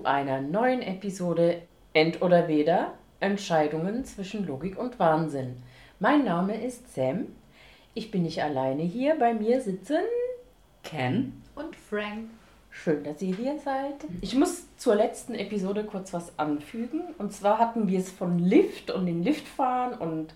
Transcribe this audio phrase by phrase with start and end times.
[0.00, 1.60] Zu einer neuen Episode
[1.92, 5.56] End oder Weder Entscheidungen zwischen Logik und Wahnsinn.
[5.98, 7.26] Mein Name ist Sam.
[7.92, 9.16] Ich bin nicht alleine hier.
[9.18, 10.00] Bei mir sitzen
[10.82, 12.30] Ken und Frank.
[12.70, 13.96] Schön, dass ihr hier seid.
[14.22, 17.02] Ich muss zur letzten Episode kurz was anfügen.
[17.18, 20.32] Und zwar hatten wir es von Lift und den Lift fahren und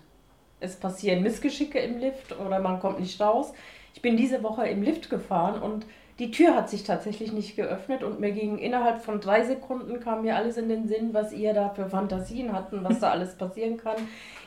[0.59, 3.51] es passieren Missgeschicke im Lift oder man kommt nicht raus.
[3.95, 5.87] Ich bin diese Woche im Lift gefahren und
[6.19, 10.21] die Tür hat sich tatsächlich nicht geöffnet und mir ging innerhalb von drei Sekunden kam
[10.21, 13.77] mir alles in den Sinn, was ihr da für Fantasien hatten, was da alles passieren
[13.77, 13.97] kann.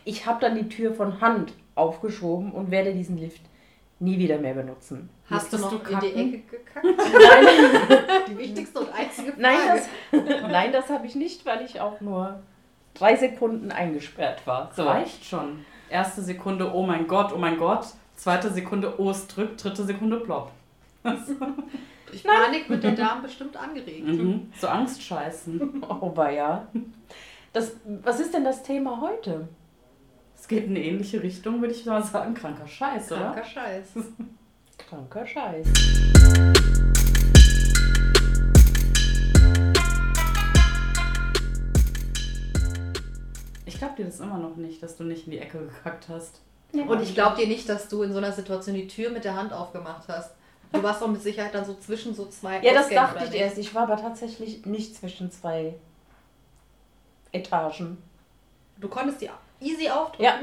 [0.05, 3.43] Ich habe dann die Tür von Hand aufgeschoben und werde diesen Lift
[4.01, 5.11] nie wieder mehr benutzen.
[5.29, 6.87] Hast du noch du in die Ecke gekackt?
[6.87, 7.99] Nein.
[8.29, 9.43] die wichtigste und einzige Frage.
[9.43, 12.41] Nein, das, nein, das habe ich nicht, weil ich auch nur
[12.95, 14.71] drei Sekunden eingesperrt war.
[14.75, 14.85] So.
[14.85, 15.65] Reicht schon.
[15.91, 17.87] Erste Sekunde, oh mein Gott, oh mein Gott.
[18.17, 19.63] Zweite Sekunde, oh, es drückt.
[19.63, 20.51] Dritte Sekunde, plopp.
[22.13, 24.07] Ich Panik mit den Damen bestimmt angeregt.
[24.07, 24.51] Mhm.
[24.59, 25.85] So Angstscheißen.
[25.89, 26.67] Oh, ja.
[27.53, 29.49] Das, was ist denn das Thema heute?
[30.35, 32.35] Es geht in eine ähnliche Richtung, würde ich mal sagen.
[32.35, 33.33] Kranker Scheiß, oder?
[33.33, 33.89] Kranker Scheiß.
[34.79, 35.67] Kranker Scheiß.
[43.67, 46.41] Ich glaube dir das immer noch nicht, dass du nicht in die Ecke gekackt hast.
[46.73, 46.85] Ja.
[46.85, 49.37] Und ich glaube dir nicht, dass du in so einer Situation die Tür mit der
[49.37, 50.38] Hand aufgemacht hast.
[50.73, 52.61] Du warst doch mit Sicherheit dann so zwischen so zwei.
[52.61, 53.59] Ja, das dachte ich erst.
[53.59, 55.75] Ich war aber tatsächlich nicht zwischen zwei
[57.33, 57.99] Etagen.
[58.77, 60.25] Du konntest die easy aufdrücken?
[60.25, 60.41] Ja.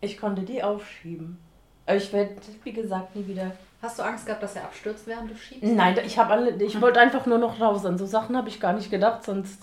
[0.00, 1.38] Ich konnte die aufschieben.
[1.86, 3.52] Aber ich werde, wie gesagt, nie wieder.
[3.80, 5.64] Hast du Angst gehabt, dass er abstürzt, während du schiebst?
[5.64, 7.86] Nein, ich, alle, ich wollte einfach nur noch raus.
[7.86, 9.62] An so Sachen habe ich gar nicht gedacht, sonst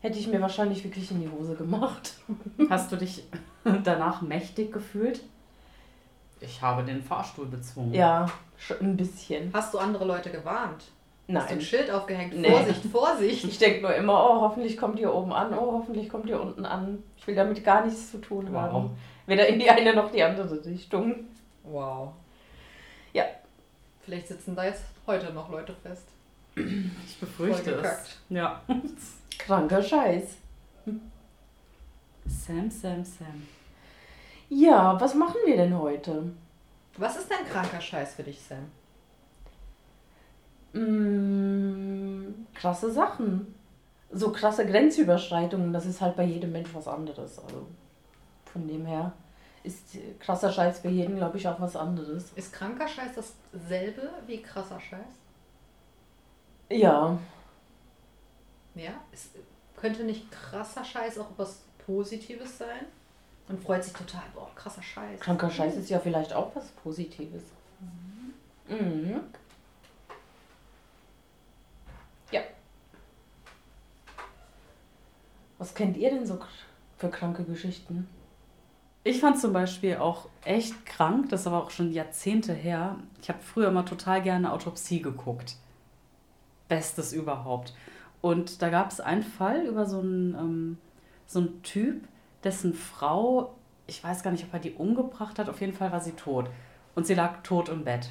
[0.00, 2.14] hätte ich mir wahrscheinlich wirklich in die Hose gemacht.
[2.68, 3.24] Hast du dich
[3.84, 5.20] danach mächtig gefühlt?
[6.44, 7.94] Ich habe den Fahrstuhl bezwungen.
[7.94, 9.50] Ja, schon ein bisschen.
[9.52, 10.84] Hast du andere Leute gewarnt?
[11.26, 11.42] Nein.
[11.42, 12.36] Hast du ein Schild aufgehängt?
[12.36, 12.50] Nee.
[12.50, 13.44] Vorsicht, Vorsicht.
[13.44, 16.66] Ich denke nur immer, oh, hoffentlich kommt ihr oben an, oh, hoffentlich kommt ihr unten
[16.66, 17.02] an.
[17.16, 18.60] Ich will damit gar nichts zu tun wow.
[18.60, 18.90] haben.
[19.26, 21.14] Weder in die eine noch die andere Richtung.
[21.62, 22.12] Wow.
[23.14, 23.24] Ja.
[24.02, 26.08] Vielleicht sitzen da jetzt heute noch Leute fest.
[26.56, 28.18] Ich befürchte es.
[28.28, 28.60] Ja.
[29.38, 30.36] Kranker Scheiß.
[32.26, 33.42] Sam, Sam, Sam.
[34.54, 36.32] Ja, was machen wir denn heute?
[36.96, 38.70] Was ist denn kranker Scheiß für dich, Sam?
[40.72, 43.52] Mm, krasse Sachen.
[44.12, 47.40] So krasse Grenzüberschreitungen, das ist halt bei jedem Mensch was anderes.
[47.40, 47.66] Also
[48.44, 49.12] von dem her
[49.64, 52.32] ist krasser Scheiß für jeden, glaube ich, auch was anderes.
[52.36, 53.10] Ist kranker Scheiß
[53.52, 55.00] dasselbe wie krasser Scheiß?
[56.70, 57.18] Ja.
[58.76, 58.92] Ja?
[59.10, 59.30] Es
[59.76, 62.86] könnte nicht krasser Scheiß auch was Positives sein?
[63.48, 65.20] Man freut sich total, boah, krasser Scheiß.
[65.20, 67.42] Kranker Scheiß ist ja vielleicht auch was Positives.
[68.68, 68.76] Mhm.
[68.76, 69.20] Mhm.
[72.30, 72.40] Ja.
[75.58, 76.38] Was kennt ihr denn so
[76.96, 78.08] für kranke Geschichten?
[79.06, 82.96] Ich fand zum Beispiel auch echt krank, das ist aber auch schon Jahrzehnte her.
[83.20, 85.56] Ich habe früher immer total gerne Autopsie geguckt.
[86.68, 87.74] Bestes überhaupt.
[88.22, 90.78] Und da gab es einen Fall über so einen, ähm,
[91.26, 92.08] so einen Typ,
[92.44, 93.54] dessen Frau,
[93.86, 96.48] ich weiß gar nicht, ob er die umgebracht hat, auf jeden Fall war sie tot.
[96.94, 98.10] Und sie lag tot im Bett.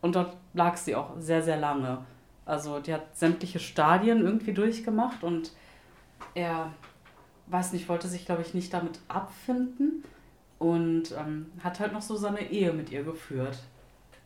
[0.00, 2.04] Und dort lag sie auch sehr, sehr lange.
[2.44, 5.52] Also die hat sämtliche Stadien irgendwie durchgemacht und
[6.34, 6.72] er,
[7.48, 10.04] weiß nicht, wollte sich, glaube ich, nicht damit abfinden
[10.58, 13.58] und ähm, hat halt noch so seine Ehe mit ihr geführt.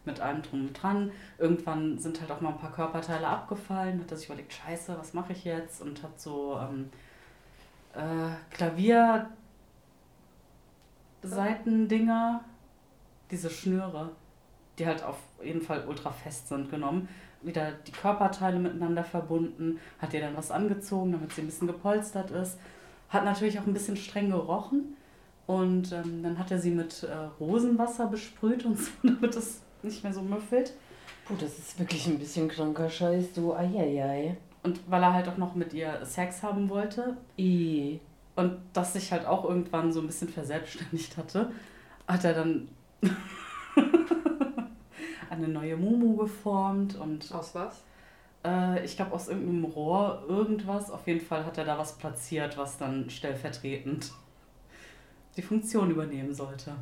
[0.05, 1.13] Mit allem drum und dran.
[1.39, 5.13] Irgendwann sind halt auch mal ein paar Körperteile abgefallen, hat er sich überlegt, scheiße, was
[5.13, 5.83] mache ich jetzt?
[5.83, 6.89] Und hat so ähm,
[7.95, 9.31] äh, Klavier
[11.23, 12.45] Seitendinger,
[13.31, 14.11] diese Schnüre,
[14.79, 17.09] die halt auf jeden Fall ultra fest sind, genommen.
[17.43, 22.31] Wieder die Körperteile miteinander verbunden, hat ihr dann was angezogen, damit sie ein bisschen gepolstert
[22.31, 22.59] ist.
[23.09, 24.97] Hat natürlich auch ein bisschen streng gerochen.
[25.47, 30.05] Und ähm, dann hat er sie mit äh, Rosenwasser besprüht und so, damit es nicht
[30.05, 30.75] mehr so müffelt.
[31.25, 33.55] Puh, das ist wirklich ein bisschen kranker Scheiß, du.
[33.55, 34.37] Eieiei.
[34.63, 37.17] Und weil er halt auch noch mit ihr Sex haben wollte.
[37.39, 38.01] I.
[38.37, 41.51] Und das sich halt auch irgendwann so ein bisschen verselbstständigt hatte,
[42.07, 42.69] hat er dann
[45.31, 47.33] eine neue Mumu geformt und.
[47.33, 47.83] Aus was?
[48.45, 50.91] Äh, ich glaube aus irgendeinem Rohr, irgendwas.
[50.91, 54.13] Auf jeden Fall hat er da was platziert, was dann stellvertretend
[55.37, 56.75] die Funktion übernehmen sollte.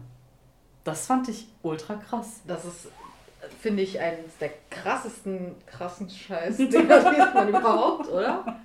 [0.85, 2.41] Das fand ich ultra krass.
[2.47, 2.89] Das ist
[3.61, 8.61] finde ich, eines der krassesten, krassen Scheiß-Dinger, die man überhaupt, oder?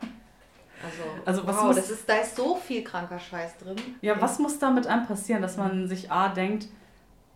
[0.83, 3.77] Also, also was wow, muss, das ist, da ist so viel kranker Scheiß drin.
[4.01, 6.67] Ja, was muss da mit einem passieren, dass man sich A denkt,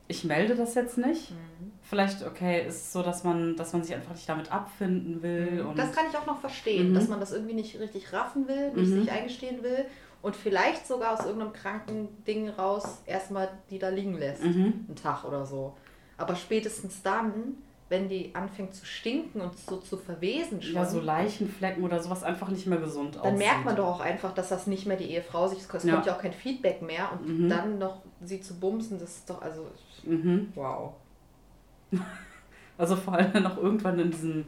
[0.10, 1.32] ich melde das jetzt nicht.
[1.32, 1.72] Mhm.
[1.82, 5.64] Vielleicht, okay, ist es so, dass man, dass man sich einfach nicht damit abfinden will.
[5.64, 5.76] Mhm.
[5.76, 6.96] das kann ich auch noch verstehen, mhm.
[6.96, 9.02] dass man das irgendwie nicht richtig raffen will, nicht mhm.
[9.02, 9.86] sich eingestehen will
[10.22, 14.44] und vielleicht sogar aus irgendeinem kranken Ding raus erstmal die da liegen lässt.
[14.44, 14.86] Mhm.
[14.88, 15.76] Einen Tag oder so.
[16.18, 17.56] Aber spätestens dann,
[17.90, 20.76] wenn die anfängt zu stinken und so zu verwesen schon.
[20.76, 23.38] Ja, so Leichenflecken oder sowas einfach nicht mehr gesund Dann aussieht.
[23.38, 26.02] merkt man doch auch einfach, dass das nicht mehr die Ehefrau sich, es kommt ja,
[26.02, 27.50] ja auch kein Feedback mehr und mhm.
[27.50, 29.68] dann noch sie zu bumsen, das ist doch, also,
[30.04, 30.52] mhm.
[30.56, 30.94] wow.
[32.80, 34.46] Also vor allem noch irgendwann in diesem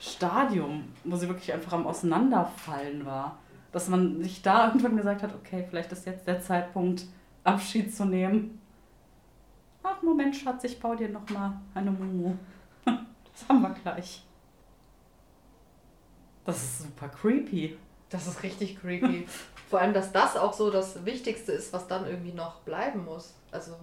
[0.00, 3.38] Stadium, wo sie wirklich einfach am Auseinanderfallen war.
[3.72, 7.04] Dass man sich da irgendwann gesagt hat, okay, vielleicht ist jetzt der Zeitpunkt,
[7.44, 8.58] Abschied zu nehmen.
[9.82, 12.34] Ach, Moment, Schatz, ich baue dir nochmal eine Mumu.
[13.40, 14.24] Das haben wir gleich.
[16.44, 17.78] Das ist super creepy.
[18.10, 19.28] Das ist richtig creepy.
[19.70, 23.34] Vor allem, dass das auch so das Wichtigste ist, was dann irgendwie noch bleiben muss.
[23.52, 23.76] Also,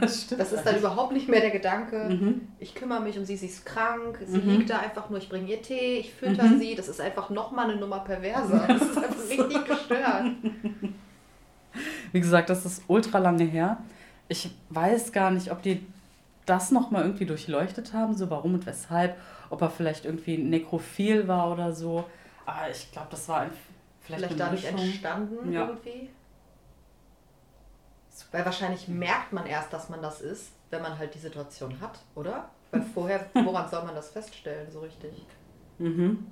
[0.00, 2.48] das, das ist dann überhaupt nicht mehr der Gedanke, mhm.
[2.58, 4.50] ich kümmere mich um sie, sie ist krank, sie mhm.
[4.50, 6.58] liegt da einfach nur, ich bringe ihr Tee, ich fütter mhm.
[6.58, 6.74] sie.
[6.74, 8.66] Das ist einfach nochmal eine Nummer perverser.
[8.68, 10.24] Das ist einfach richtig gestört.
[12.12, 13.78] Wie gesagt, das ist ultra lange her.
[14.32, 15.86] Ich weiß gar nicht, ob die
[16.46, 19.20] das nochmal irgendwie durchleuchtet haben, so warum und weshalb,
[19.50, 22.04] ob er vielleicht irgendwie nekrophil war oder so.
[22.46, 23.50] Aber ich glaube, das war ein,
[24.00, 25.68] vielleicht, vielleicht dadurch entstanden ja.
[25.68, 26.08] irgendwie.
[28.30, 31.98] Weil wahrscheinlich merkt man erst, dass man das ist, wenn man halt die Situation hat,
[32.14, 32.48] oder?
[32.70, 35.26] Weil vorher, woran soll man das feststellen, so richtig?
[35.76, 36.26] Mhm.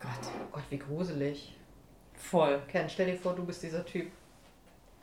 [0.00, 0.10] Gott.
[0.42, 1.56] Oh Gott, wie gruselig.
[2.12, 2.60] Voll.
[2.68, 4.10] Ken, stell dir vor, du bist dieser Typ.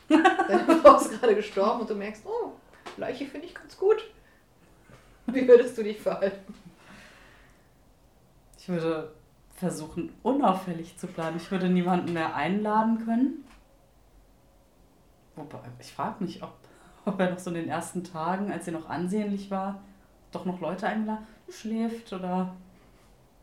[0.09, 2.53] Deine Frau ist gerade gestorben und du merkst, oh,
[2.97, 3.97] Leiche finde ich ganz gut.
[5.27, 6.53] Wie würdest du dich verhalten?
[8.59, 9.11] Ich würde
[9.55, 11.37] versuchen, unauffällig zu bleiben.
[11.37, 13.45] Ich würde niemanden mehr einladen können.
[15.35, 16.53] Wobei, ich frage mich, ob,
[17.05, 19.81] ob er noch so in den ersten Tagen, als er noch ansehnlich war,
[20.31, 22.55] doch noch Leute eingeladen schläft oder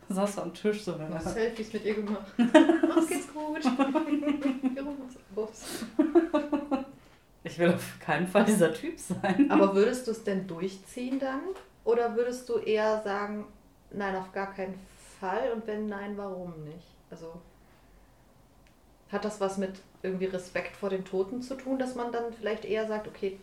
[0.08, 0.98] saß am Tisch so.
[0.98, 2.26] Hast Selfies mit ihr gemacht.
[2.38, 3.62] Ach, geht's gut.
[7.52, 9.50] Ich will auf keinen Fall dieser Typ sein.
[9.50, 11.40] Aber würdest du es denn durchziehen dann?
[11.84, 13.44] Oder würdest du eher sagen,
[13.90, 14.74] nein, auf gar keinen
[15.20, 15.52] Fall?
[15.52, 16.86] Und wenn nein, warum nicht?
[17.10, 17.34] Also
[19.10, 22.64] hat das was mit irgendwie Respekt vor den Toten zu tun, dass man dann vielleicht
[22.64, 23.38] eher sagt, okay,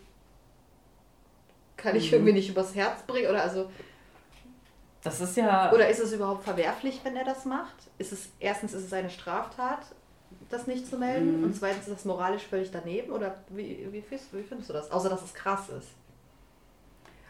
[1.76, 2.14] kann ich mhm.
[2.14, 3.30] irgendwie nicht übers Herz bringen?
[3.30, 3.70] Oder also.
[5.04, 5.72] Das ist ja.
[5.72, 7.76] Oder ist es überhaupt verwerflich, wenn er das macht?
[7.98, 9.86] Ist es erstens ist es eine Straftat
[10.50, 11.38] das nicht zu melden?
[11.38, 11.44] Mhm.
[11.44, 13.12] Und zweitens ist das moralisch völlig daneben?
[13.12, 14.90] Oder wie, wie, findest, wie findest du das?
[14.90, 15.88] Außer, dass es krass ist.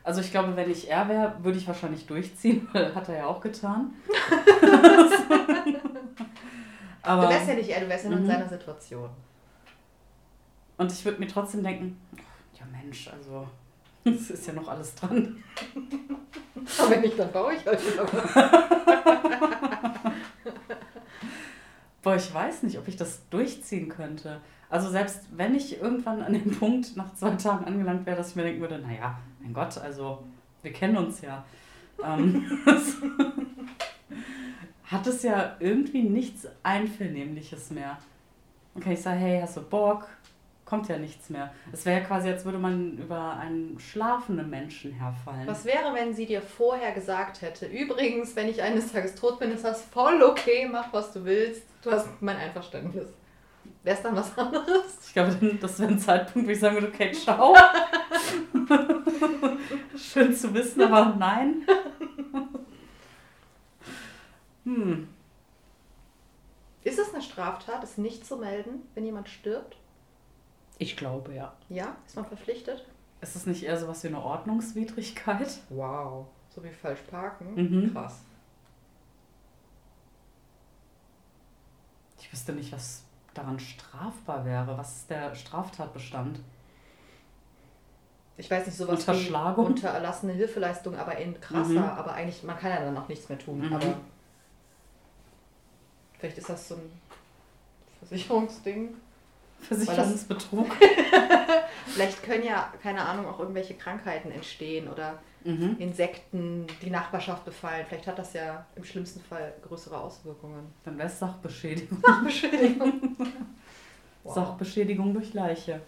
[0.03, 3.41] Also ich glaube, wenn ich er wäre, würde ich wahrscheinlich durchziehen, hat er ja auch
[3.41, 3.95] getan.
[7.03, 8.31] Aber, du wärst ja nicht er, du wärst ja nur in mhm.
[8.31, 9.11] seiner Situation.
[10.77, 12.01] Und ich würde mir trotzdem denken,
[12.59, 13.47] ja Mensch, also
[14.05, 15.43] es ist ja noch alles dran.
[16.79, 18.07] Aber wenn nicht, dann baue ich euch wieder
[22.03, 24.41] Boah, ich weiß nicht, ob ich das durchziehen könnte.
[24.71, 28.37] Also selbst wenn ich irgendwann an dem Punkt nach zwei Tagen angelangt wäre, dass ich
[28.37, 30.25] mir denken würde, naja, mein Gott, also
[30.63, 31.45] wir kennen uns ja.
[32.03, 32.47] Ähm,
[34.85, 37.99] hat es ja irgendwie nichts Einvernehmliches mehr.
[38.75, 40.09] Okay, ich sage, hey, hast du Bock?
[40.71, 41.53] Kommt ja nichts mehr.
[41.73, 45.49] Es wäre ja quasi, als würde man über einen schlafenden Menschen herfallen.
[45.49, 49.51] Was wäre, wenn sie dir vorher gesagt hätte, übrigens, wenn ich eines Tages tot bin,
[49.51, 53.09] ist das voll okay, mach was du willst, du hast mein Einverständnis.
[53.83, 54.99] Wäre es dann was anderes?
[55.07, 57.57] Ich glaube, das wäre ein Zeitpunkt, wo ich sagen würde, okay, ciao.
[59.97, 61.67] Schön zu wissen, aber nein.
[64.65, 65.09] Hm.
[66.85, 69.77] Ist es eine Straftat, es nicht zu melden, wenn jemand stirbt?
[70.81, 71.53] Ich glaube, ja.
[71.69, 71.95] Ja?
[72.07, 72.87] Ist man verpflichtet?
[73.21, 75.61] Ist es nicht eher so was wie eine Ordnungswidrigkeit?
[75.69, 76.27] Wow.
[76.49, 77.55] So wie falsch parken?
[77.55, 77.93] Mhm.
[77.93, 78.23] Krass.
[82.19, 84.79] Ich wüsste nicht, was daran strafbar wäre.
[84.79, 86.41] Was ist der Straftatbestand?
[88.39, 89.67] Ich weiß nicht, sowas Unterschlagung?
[89.67, 91.73] wie unterlassene Hilfeleistung, aber in krasser.
[91.73, 91.79] Mhm.
[91.79, 93.67] Aber eigentlich, man kann ja dann auch nichts mehr tun.
[93.67, 93.75] Mhm.
[93.75, 93.97] Aber
[96.19, 96.91] vielleicht ist das so ein
[97.99, 98.95] Versicherungsding.
[99.61, 100.67] Versicherungsbetrug.
[101.87, 105.77] Vielleicht können ja, keine Ahnung, auch irgendwelche Krankheiten entstehen oder mhm.
[105.79, 107.85] Insekten die Nachbarschaft befallen.
[107.89, 110.73] Vielleicht hat das ja im schlimmsten Fall größere Auswirkungen.
[110.85, 112.01] Dann wäre es Sachbeschädigung.
[112.01, 113.17] Sachbeschädigung.
[114.25, 114.35] wow.
[114.35, 115.81] Sachbeschädigung durch Leiche.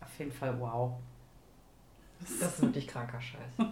[0.00, 0.92] Auf jeden Fall wow.
[2.20, 3.66] Das ist wirklich kranker Scheiß.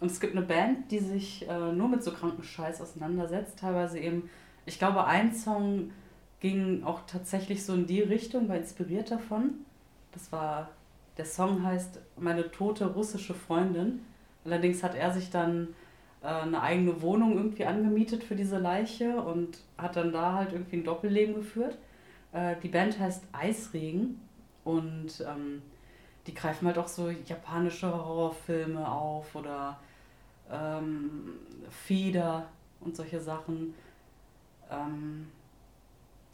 [0.00, 3.98] Und es gibt eine Band, die sich äh, nur mit so kranken Scheiß auseinandersetzt, teilweise
[3.98, 4.28] eben
[4.66, 5.92] ich glaube, ein Song
[6.40, 9.54] ging auch tatsächlich so in die Richtung, war inspiriert davon.
[10.12, 10.70] Das war,
[11.16, 14.00] der Song heißt Meine tote russische Freundin.
[14.44, 15.68] Allerdings hat er sich dann
[16.22, 20.76] äh, eine eigene Wohnung irgendwie angemietet für diese Leiche und hat dann da halt irgendwie
[20.76, 21.78] ein Doppelleben geführt.
[22.32, 24.20] Äh, die Band heißt Eisregen
[24.64, 25.62] und ähm,
[26.26, 29.78] die greifen halt auch so japanische Horrorfilme auf oder
[30.50, 31.30] ähm,
[31.70, 32.48] Fieder
[32.80, 33.74] und solche Sachen.
[34.70, 35.28] Ähm,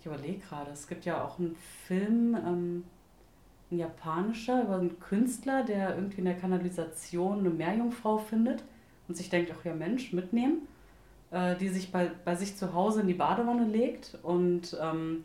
[0.01, 2.85] ich überlege gerade, es gibt ja auch einen Film, ähm,
[3.71, 8.65] ein japanischer, über einen Künstler, der irgendwie in der Kanalisation eine Meerjungfrau findet
[9.09, 10.67] und sich denkt, ach ja Mensch, mitnehmen,
[11.31, 15.25] äh, die sich bei, bei sich zu Hause in die Badewanne legt und ähm,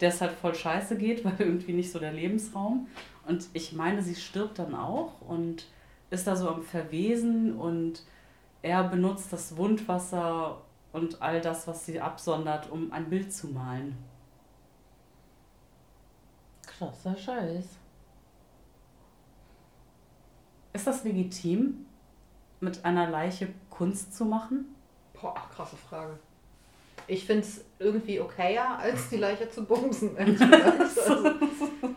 [0.00, 2.88] der es halt voll scheiße geht, weil irgendwie nicht so der Lebensraum.
[3.26, 5.66] Und ich meine, sie stirbt dann auch und
[6.10, 8.04] ist da so am Verwesen und
[8.62, 10.60] er benutzt das Wundwasser
[10.96, 13.96] und all das, was sie absondert, um ein Bild zu malen.
[16.66, 17.66] Krasser Scheiß.
[20.72, 21.86] Ist das legitim,
[22.60, 24.74] mit einer Leiche Kunst zu machen?
[25.12, 26.18] Boah, krasse Frage.
[27.06, 30.16] Ich finde es irgendwie okayer, als die Leiche zu bumsen.
[30.16, 31.30] Also,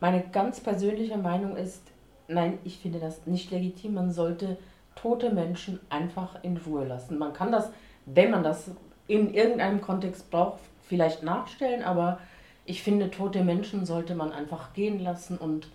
[0.00, 1.82] Meine ganz persönliche Meinung ist,
[2.28, 3.94] nein, ich finde das nicht legitim.
[3.94, 4.58] Man sollte
[4.96, 7.16] tote Menschen einfach in Ruhe lassen.
[7.16, 7.70] Man kann das,
[8.06, 8.70] wenn man das
[9.06, 12.18] in irgendeinem Kontext braucht, vielleicht nachstellen, aber
[12.64, 15.68] ich finde, tote Menschen sollte man einfach gehen lassen und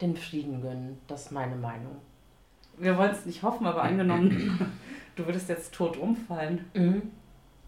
[0.00, 0.98] den Frieden gönnen.
[1.06, 1.96] Das ist meine Meinung.
[2.78, 4.72] Wir wollen es nicht hoffen, aber angenommen,
[5.16, 6.64] du würdest jetzt tot umfallen.
[6.74, 7.02] Mhm.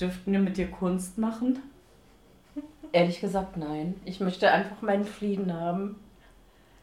[0.01, 1.59] Dürften wir mit dir Kunst machen?
[2.93, 3.95] Ehrlich gesagt, nein.
[4.05, 5.97] Ich möchte einfach meinen Frieden haben.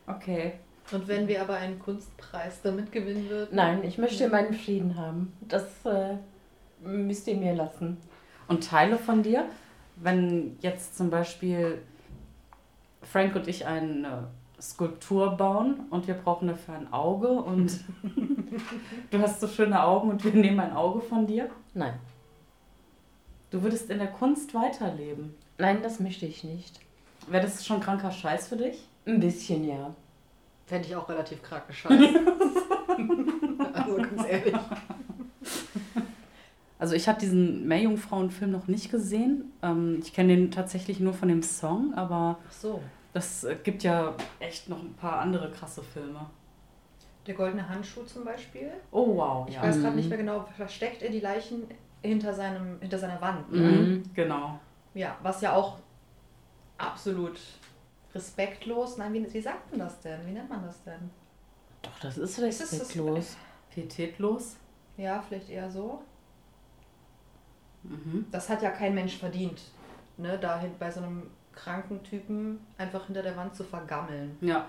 [0.07, 0.53] Okay.
[0.91, 3.55] und wenn wir aber einen Kunstpreis damit gewinnen würden?
[3.55, 5.33] Nein, ich möchte meinen Frieden haben.
[5.41, 6.15] Das äh,
[6.81, 7.98] müsst ihr mir lassen.
[8.48, 9.45] Und Teile von dir,
[9.95, 11.81] wenn jetzt zum Beispiel
[13.01, 14.27] Frank und ich eine
[14.62, 17.79] Skulptur bauen und wir brauchen dafür ein Auge und
[19.12, 21.50] du hast so schöne Augen und wir nehmen ein Auge von dir.
[21.74, 21.93] Nein.
[23.51, 25.33] Du würdest in der Kunst weiterleben.
[25.57, 26.79] Nein, das möchte ich nicht.
[27.27, 28.88] Wäre das schon kranker Scheiß für dich?
[29.05, 29.93] Ein bisschen, ja.
[30.67, 31.95] Fände ich auch relativ kranke Scheiße.
[33.74, 34.55] also ganz ehrlich.
[36.79, 39.51] Also ich habe diesen Meerjungfrauen-Film noch nicht gesehen.
[39.62, 42.81] Ähm, ich kenne den tatsächlich nur von dem Song, aber Ach so.
[43.13, 46.25] das äh, gibt ja echt noch ein paar andere krasse Filme.
[47.27, 48.71] Der goldene Handschuh zum Beispiel.
[48.91, 49.62] Oh wow, Ich ja.
[49.62, 50.09] weiß gerade nicht Mhm.
[50.09, 51.63] mehr genau, versteckt er die Leichen
[52.01, 53.51] hinter, seinem, hinter seiner Wand.
[53.51, 53.59] Ne?
[53.59, 54.03] Mhm.
[54.15, 54.57] Genau.
[54.93, 55.77] Ja, was ja auch
[56.77, 57.38] absolut
[58.15, 58.98] respektlos.
[58.98, 60.25] Nein, wie, wie sagt man das denn?
[60.25, 61.09] Wie nennt man das denn?
[61.81, 63.36] Doch, das ist Ist es- respektlos.
[63.74, 64.55] Pietätlos.
[64.98, 66.01] Ja, vielleicht eher so.
[67.83, 68.25] Mhm.
[68.31, 69.62] Das hat ja kein Mensch verdient.
[70.17, 74.38] Ne, dahin bei so einem kranken Typen einfach hinter der Wand zu vergammeln.
[74.41, 74.65] Ja.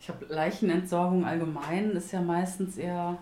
[0.00, 3.18] Ich habe Leichenentsorgung allgemein ist ja meistens eher,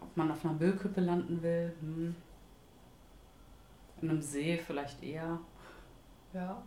[0.00, 1.72] ob man auf einer Müllkippe landen will.
[1.80, 2.14] Hm.
[4.02, 5.38] In einem See vielleicht eher.
[6.32, 6.62] Ja.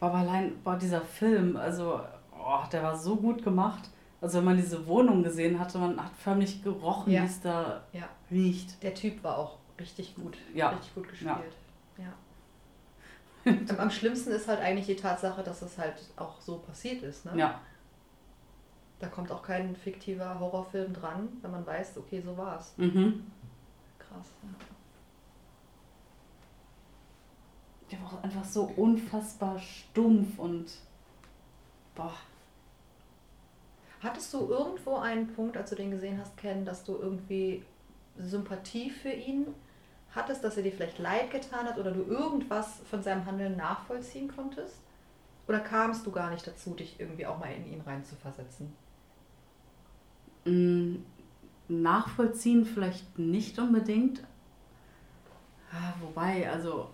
[0.00, 2.00] Aber allein, boah, dieser Film, also,
[2.32, 3.90] oh, der war so gut gemacht.
[4.24, 7.20] Also wenn man diese Wohnung gesehen hatte, man hat förmlich gerochen, Ja.
[7.22, 8.08] wie es da Ja.
[8.30, 8.82] riecht.
[8.82, 10.38] Der Typ war auch richtig gut.
[10.54, 10.70] Ja.
[10.70, 11.34] Richtig gut gespielt.
[11.98, 12.14] Ja.
[13.44, 17.26] Am- Am schlimmsten ist halt eigentlich die Tatsache, dass es halt auch so passiert ist.
[17.26, 17.32] Ne?
[17.36, 17.60] Ja,
[18.98, 22.72] Da kommt auch kein fiktiver Horrorfilm dran, wenn man weiß, okay, so war's.
[22.78, 23.30] mhm.
[23.98, 24.30] Krass.
[24.42, 24.48] Ja.
[27.90, 30.70] Der war auch einfach so unfassbar stumpf und,
[31.94, 32.12] boah,
[34.04, 37.64] Hattest du irgendwo einen Punkt, als du den gesehen hast, Ken, dass du irgendwie
[38.18, 39.46] Sympathie für ihn
[40.14, 44.28] hattest, dass er dir vielleicht leid getan hat oder du irgendwas von seinem Handeln nachvollziehen
[44.28, 44.76] konntest?
[45.48, 48.72] Oder kamst du gar nicht dazu, dich irgendwie auch mal in ihn reinzuversetzen?
[50.44, 50.96] Mm,
[51.68, 54.22] Nachvollziehen vielleicht nicht unbedingt.
[55.72, 56.90] Ah, Wobei, also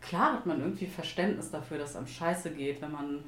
[0.00, 3.24] klar hat man irgendwie Verständnis dafür, dass es einem scheiße geht, wenn man,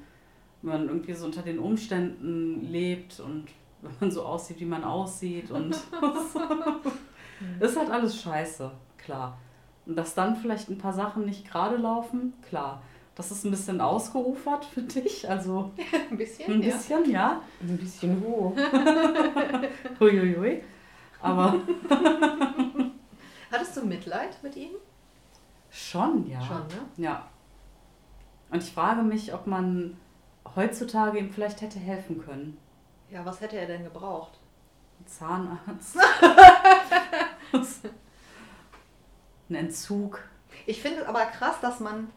[0.63, 3.47] wenn man irgendwie so unter den Umständen lebt und
[3.83, 5.71] wenn man so aussieht, wie man aussieht und
[7.61, 9.39] ist halt alles scheiße, klar.
[9.85, 12.83] Und dass dann vielleicht ein paar Sachen nicht gerade laufen, klar.
[13.15, 15.71] Das ist ein bisschen ausgeufert für dich, also
[16.11, 16.53] Ein bisschen?
[16.53, 17.41] ein bisschen, ja.
[17.63, 18.53] Ein bisschen hoch.
[19.99, 20.63] Huiuiui.
[21.23, 21.55] Aber
[23.51, 24.73] Hattest du Mitleid mit ihm?
[25.71, 26.41] schon, ja.
[26.43, 26.87] Schon, ne?
[26.99, 27.27] Ja.
[28.51, 29.97] Und ich frage mich, ob man
[30.55, 32.59] heutzutage ihm vielleicht hätte helfen können.
[33.11, 34.39] Ja, was hätte er denn gebraucht?
[35.01, 35.97] Ein Zahnarzt.
[39.49, 40.21] ein Entzug.
[40.67, 42.11] Ich finde es aber krass, dass man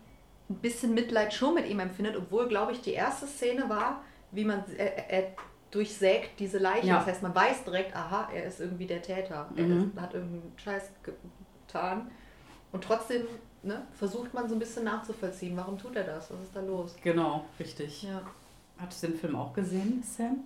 [0.50, 4.46] ein bisschen Mitleid schon mit ihm empfindet, obwohl, glaube ich, die erste Szene war, wie
[4.46, 5.32] man er, er
[5.72, 6.88] durchsägt diese Leiche.
[6.88, 6.98] Ja.
[6.98, 9.48] Das heißt, man weiß direkt, aha, er ist irgendwie der Täter.
[9.56, 9.92] Er Mhm.
[9.96, 10.90] ist, hat irgendeinen Scheiß
[11.68, 12.10] getan.
[12.72, 13.28] Und trotzdem
[13.64, 16.32] ne, versucht man so ein bisschen nachzuvollziehen, warum tut er das?
[16.32, 16.96] Was ist da los?
[17.04, 18.04] Genau, richtig.
[18.04, 18.22] Ja.
[18.78, 20.44] Hattest du den Film auch gesehen, Sam?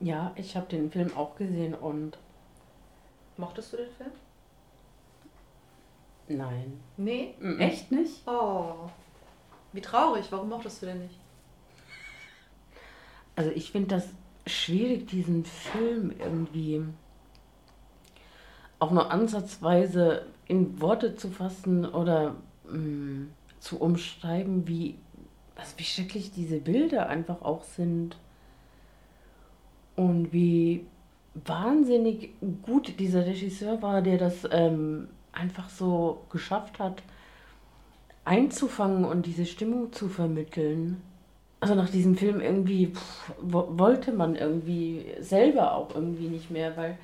[0.00, 2.18] Ja, ich habe den Film auch gesehen und
[3.36, 4.10] Mochtest du den Film?
[6.28, 6.80] nein.
[6.96, 7.34] Nee.
[7.40, 7.60] Mhm.
[7.60, 8.26] Echt nicht?
[8.26, 8.90] Oh.
[9.72, 10.26] Wie traurig.
[10.30, 11.18] Warum mochtest du den nicht?
[13.36, 14.08] Also ich finde das
[14.46, 16.82] schwierig, diesen Film irgendwie
[18.78, 22.36] auch nur ansatzweise in Worte zu fassen oder
[22.70, 23.26] mh,
[23.60, 24.96] zu umschreiben, wie,
[25.56, 28.16] also wie schrecklich diese Bilder einfach auch sind.
[29.96, 30.86] Und wie
[31.34, 32.30] wahnsinnig
[32.62, 37.02] gut dieser Regisseur war, der das ähm, einfach so geschafft hat,
[38.24, 41.00] einzufangen und diese Stimmung zu vermitteln.
[41.60, 46.76] Also nach diesem Film irgendwie pff, wo, wollte man irgendwie selber auch irgendwie nicht mehr,
[46.76, 46.96] weil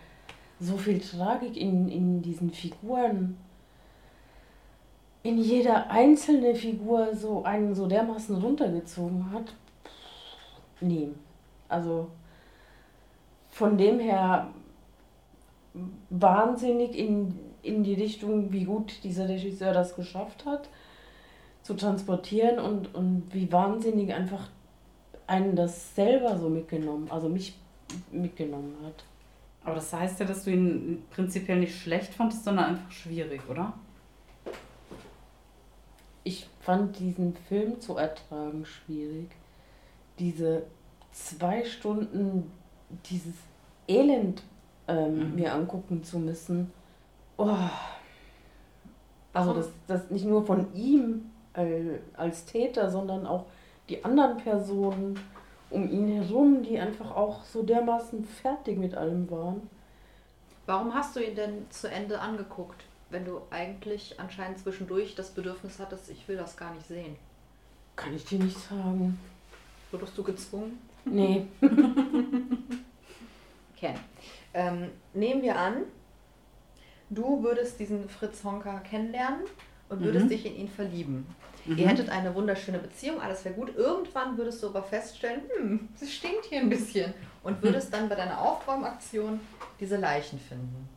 [0.61, 3.37] so viel Tragik in, in diesen Figuren,
[5.23, 9.55] in jeder einzelne Figur so einen so dermaßen runtergezogen hat.
[10.81, 11.09] Nee.
[11.69, 12.09] Also
[13.49, 14.49] von dem her
[16.11, 20.69] wahnsinnig in, in die Richtung, wie gut dieser Regisseur das geschafft hat,
[21.63, 24.51] zu transportieren und, und wie wahnsinnig einfach
[25.27, 27.57] einen das selber so mitgenommen, also mich
[28.13, 29.05] mitgenommen hat.
[29.65, 33.73] Aber das heißt ja, dass du ihn prinzipiell nicht schlecht fandest, sondern einfach schwierig, oder?
[36.23, 39.31] Ich fand diesen Film zu ertragen schwierig.
[40.19, 40.65] Diese
[41.13, 42.51] zwei Stunden,
[43.07, 43.35] dieses
[43.89, 44.43] Elend
[44.89, 45.35] ähm, Mhm.
[45.35, 46.71] mir angucken zu müssen.
[47.37, 47.57] Oh.
[49.33, 53.47] Also das, das nicht nur von ihm äh, als Täter, sondern auch
[53.89, 55.19] die anderen Personen
[55.71, 59.69] um ihn herum, die einfach auch so dermaßen fertig mit allem waren.
[60.67, 65.79] Warum hast du ihn denn zu Ende angeguckt, wenn du eigentlich anscheinend zwischendurch das Bedürfnis
[65.79, 67.17] hattest, ich will das gar nicht sehen?
[67.97, 69.19] Kann ich dir nicht sagen.
[69.91, 70.79] Wurdest du gezwungen?
[71.05, 71.47] Nee.
[73.77, 73.95] Ken.
[74.55, 75.83] Ähm, nehmen wir an,
[77.11, 79.43] du würdest diesen Fritz Honka kennenlernen
[79.89, 80.29] und würdest Mhm.
[80.31, 81.27] dich in ihn verlieben.
[81.65, 81.79] Mhm.
[81.79, 83.75] Ihr hättet eine wunderschöne Beziehung, alles wäre gut.
[83.77, 87.15] Irgendwann würdest du aber feststellen, hm, es stinkt hier ein bisschen.
[87.43, 89.39] Und würdest dann bei deiner Aufräumaktion
[89.79, 90.89] diese Leichen finden.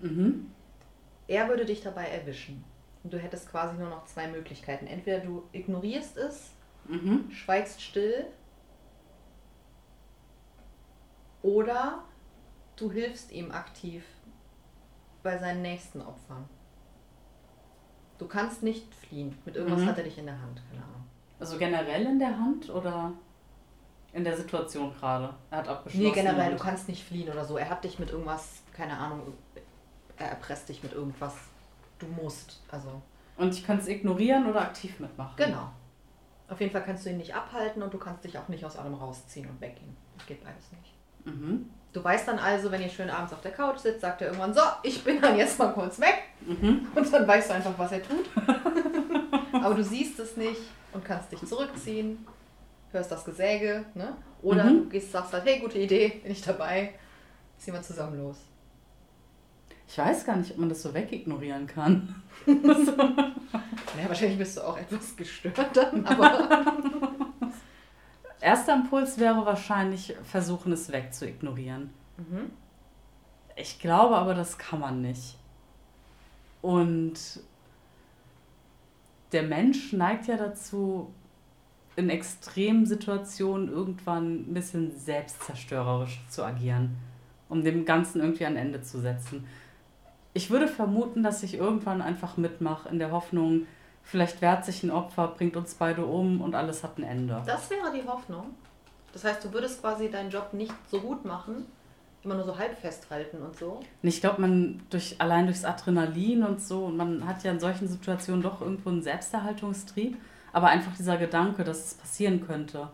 [0.00, 0.50] Mhm.
[1.26, 2.62] Er würde dich dabei erwischen.
[3.02, 4.86] Und du hättest quasi nur noch zwei Möglichkeiten.
[4.86, 6.50] Entweder du ignorierst es,
[6.88, 7.30] Mhm.
[7.30, 8.26] schweigst still,
[11.42, 12.04] oder
[12.76, 14.04] du hilfst ihm aktiv
[15.22, 16.48] bei seinen nächsten Opfern.
[18.18, 19.36] Du kannst nicht fliehen.
[19.44, 19.86] Mit irgendwas Mhm.
[19.86, 21.04] hat er dich in der Hand, keine Ahnung.
[21.38, 23.12] Also generell in der Hand oder
[24.12, 25.34] in der Situation gerade?
[25.50, 26.06] Er hat abgeschlossen.
[26.06, 27.58] Nee, generell, du kannst nicht fliehen oder so.
[27.58, 29.20] Er hat dich mit irgendwas, keine Ahnung,
[30.16, 31.34] er erpresst dich mit irgendwas.
[31.98, 33.02] Du musst, also.
[33.36, 35.34] Und ich kann es ignorieren oder aktiv mitmachen.
[35.36, 35.70] Genau.
[36.48, 38.76] Auf jeden Fall kannst du ihn nicht abhalten und du kannst dich auch nicht aus
[38.76, 39.94] allem rausziehen und weggehen.
[40.16, 40.94] Das geht beides nicht.
[41.36, 41.68] Mhm.
[41.96, 44.52] Du weißt dann also, wenn ihr schön abends auf der Couch sitzt, sagt er irgendwann,
[44.52, 46.24] so, ich bin dann jetzt mal kurz weg.
[46.46, 46.86] Mhm.
[46.94, 48.26] Und dann weißt du einfach, was er tut.
[49.64, 50.60] Aber du siehst es nicht
[50.92, 52.26] und kannst dich zurückziehen,
[52.92, 54.14] hörst das Gesäge, ne?
[54.42, 54.76] Oder Mhm.
[54.84, 56.92] du gehst, sagst halt, hey, gute Idee, bin ich dabei,
[57.56, 58.36] ziehen wir zusammen los.
[59.88, 62.14] Ich weiß gar nicht, ob man das so wegignorieren kann.
[64.02, 66.74] Ja, wahrscheinlich bist du auch etwas gestört dann, aber
[68.40, 71.90] Erster Impuls wäre wahrscheinlich versuchen, es wegzuignorieren.
[72.18, 72.50] mhm.
[73.58, 75.38] Ich glaube aber, das kann man nicht.
[76.60, 77.40] Und
[79.32, 81.10] der Mensch neigt ja dazu,
[81.96, 86.96] in extremen Situationen irgendwann ein bisschen selbstzerstörerisch zu agieren,
[87.48, 89.46] um dem Ganzen irgendwie ein Ende zu setzen.
[90.34, 93.66] Ich würde vermuten, dass ich irgendwann einfach mitmache, in der Hoffnung,
[94.06, 97.42] vielleicht wehrt sich ein Opfer, bringt uns beide um und alles hat ein Ende.
[97.44, 98.54] das wäre die Hoffnung.
[99.12, 101.66] Das heißt, du würdest quasi deinen Job nicht so gut machen,
[102.22, 103.80] immer nur so halb festhalten und so.
[104.02, 107.88] Ich glaube, man durch allein durchs Adrenalin und so, und man hat ja in solchen
[107.88, 110.16] Situationen doch irgendwo einen Selbsterhaltungstrieb,
[110.52, 112.88] aber einfach dieser Gedanke, dass es passieren könnte,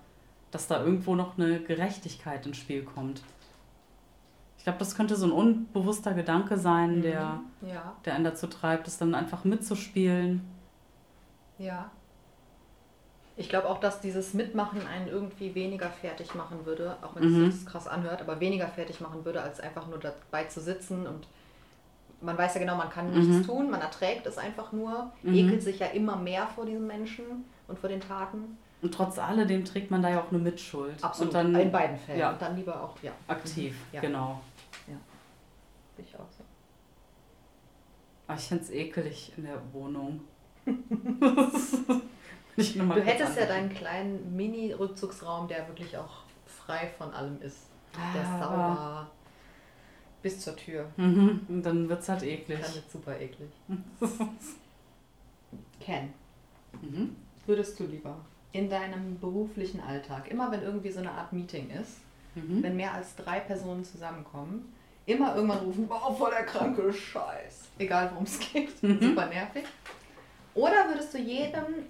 [0.50, 3.22] dass da irgendwo noch eine Gerechtigkeit ins Spiel kommt.
[4.58, 8.86] Ich glaube, das könnte so ein unbewusster Gedanke sein, der, Ja, der einen dazu treibt,
[8.86, 10.40] es dann einfach mitzuspielen.
[11.62, 11.90] Ja.
[13.34, 17.32] Ich glaube auch, dass dieses Mitmachen einen irgendwie weniger fertig machen würde, auch wenn es
[17.32, 17.50] Mhm.
[17.50, 21.26] sich krass anhört, aber weniger fertig machen würde, als einfach nur dabei zu sitzen und
[22.20, 23.30] man weiß ja genau, man kann Mhm.
[23.30, 25.34] nichts tun, man erträgt es einfach nur, Mhm.
[25.34, 27.24] ekelt sich ja immer mehr vor diesem Menschen
[27.68, 28.58] und vor den Taten.
[28.82, 31.02] Und trotz alledem trägt man da ja auch eine Mitschuld.
[31.02, 31.32] Absolut.
[31.32, 32.18] Und dann In beiden Fällen.
[32.20, 32.32] ja.
[32.32, 33.12] Und dann lieber auch, ja.
[33.28, 34.00] aktiv, Ja.
[34.00, 34.40] genau.
[35.96, 36.44] bin Ich auch so.
[38.26, 40.20] Aber ich fände es ekelig in der Wohnung.
[42.54, 47.66] Du hättest ja deinen kleinen Mini-Rückzugsraum, der wirklich auch frei von allem ist.
[48.14, 49.10] Der ist Ah, sauber.
[50.22, 50.86] Bis zur Tür.
[50.98, 51.40] Mhm.
[51.48, 52.60] Und dann wird es halt eklig.
[52.60, 53.48] Dann wird super eklig.
[55.80, 56.12] Ken,
[56.80, 57.16] Mhm.
[57.46, 58.16] würdest du lieber
[58.52, 61.98] in deinem beruflichen Alltag, immer wenn irgendwie so eine Art Meeting ist,
[62.34, 62.62] Mhm.
[62.62, 64.72] wenn mehr als drei Personen zusammenkommen,
[65.06, 67.68] immer irgendwann rufen, boah, voll der kranke Scheiß.
[67.78, 68.82] Egal worum es geht.
[68.82, 69.00] Mhm.
[69.00, 69.64] Super nervig.
[70.54, 71.86] Oder würdest du jedem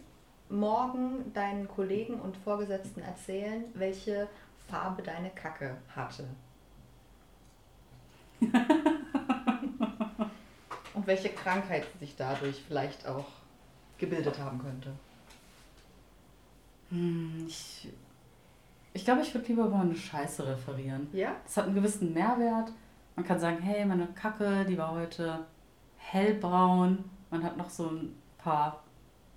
[0.48, 4.28] Morgen deinen Kollegen und Vorgesetzten erzählen, welche
[4.68, 6.26] Farbe deine Kacke hatte?
[10.94, 13.26] und welche Krankheit sich dadurch vielleicht auch
[13.98, 14.92] gebildet haben könnte?
[16.90, 17.88] Hm, Ich,
[18.92, 21.08] ich glaube, ich würde lieber über eine Scheiße referieren.
[21.12, 21.34] Ja?
[21.44, 22.72] Das hat einen gewissen Mehrwert.
[23.16, 25.46] Man kann sagen, hey, meine Kacke, die war heute
[25.98, 27.04] hellbraun.
[27.30, 28.82] Man hat noch so ein paar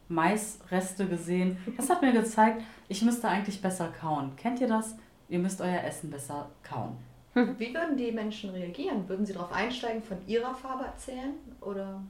[0.08, 1.58] Maisreste gesehen.
[1.78, 4.36] Das hat mir gezeigt, ich müsste eigentlich besser kauen.
[4.36, 4.96] Kennt ihr das?
[5.30, 6.98] Ihr müsst euer Essen besser kauen.
[7.34, 9.10] Wie würden die Menschen reagieren?
[9.10, 11.34] Würden sie darauf einsteigen, von ihrer Farbe erzählen?
[11.60, 12.02] Oder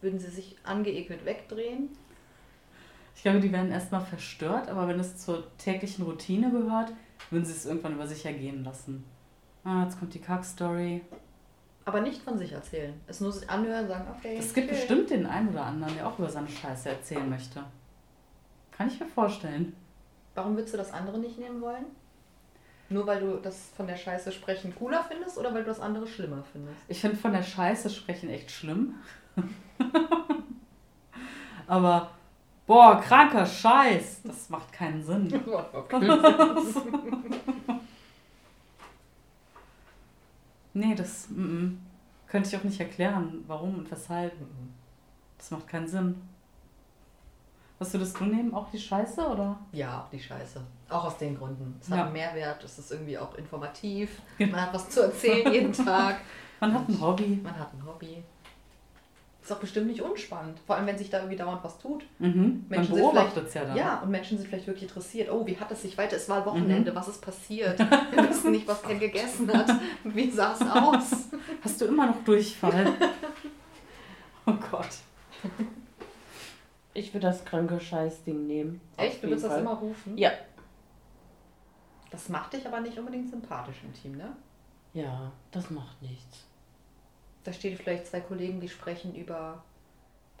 [0.00, 1.90] würden sie sich angeekelt wegdrehen?
[3.14, 6.92] Ich glaube, die werden erstmal verstört, aber wenn es zur täglichen Routine gehört,
[7.30, 9.04] würden sie es irgendwann über sich ergehen lassen.
[9.64, 11.02] Ah, jetzt kommt die Kack-Story.
[11.86, 13.00] Aber nicht von sich erzählen.
[13.06, 14.36] Es nur sich anhören und sagen, okay.
[14.36, 14.76] Es gibt okay.
[14.76, 17.62] bestimmt den einen oder anderen, der auch über seine Scheiße erzählen möchte.
[18.72, 19.72] Kann ich mir vorstellen.
[20.34, 21.86] Warum würdest du das andere nicht nehmen wollen?
[22.88, 26.08] Nur weil du das von der Scheiße sprechen cooler findest oder weil du das andere
[26.08, 26.78] schlimmer findest?
[26.88, 28.96] Ich finde von der Scheiße sprechen echt schlimm.
[31.68, 32.10] Aber,
[32.66, 35.28] boah, kranker Scheiß, das macht keinen Sinn.
[40.76, 41.78] Nee, das mm, mm.
[42.28, 44.32] könnte ich auch nicht erklären, warum und weshalb.
[45.38, 46.20] Das macht keinen Sinn.
[47.78, 48.52] Was würdest du nehmen?
[48.54, 49.58] Auch die Scheiße oder?
[49.72, 50.60] Ja, auch die Scheiße.
[50.88, 51.78] Auch aus den Gründen.
[51.80, 51.96] Es Ja.
[51.96, 54.20] hat einen Mehrwert, es ist irgendwie auch informativ.
[54.38, 56.20] Man hat was zu erzählen jeden Tag.
[56.60, 57.40] Man hat ein Hobby.
[57.42, 58.22] Man hat ein Hobby.
[59.46, 60.58] Ist auch bestimmt nicht unspannend.
[60.66, 62.04] Vor allem, wenn sich da irgendwie dauernd was tut.
[62.18, 62.64] Mhm.
[62.68, 63.76] Man Menschen sind beobachtet es ja dann.
[63.76, 65.30] Ja, und Menschen sind vielleicht wirklich interessiert.
[65.30, 66.16] Oh, wie hat es sich weiter?
[66.16, 67.78] Es war Wochenende, was ist passiert?
[67.78, 69.70] Wir wissen nicht, was Ken gegessen hat.
[70.02, 71.28] Wie sah es aus?
[71.62, 72.92] Hast du immer noch Durchfall?
[74.46, 74.88] oh Gott.
[76.92, 78.80] Ich würde das kranke Scheißding nehmen.
[78.96, 79.18] Auf Echt?
[79.18, 79.60] Du jeden willst das Fall.
[79.60, 80.18] immer rufen?
[80.18, 80.32] Ja.
[82.10, 84.36] Das macht dich aber nicht unbedingt sympathisch im Team, ne?
[84.92, 86.46] Ja, das macht nichts.
[87.46, 89.62] Da steht vielleicht zwei Kollegen, die sprechen über,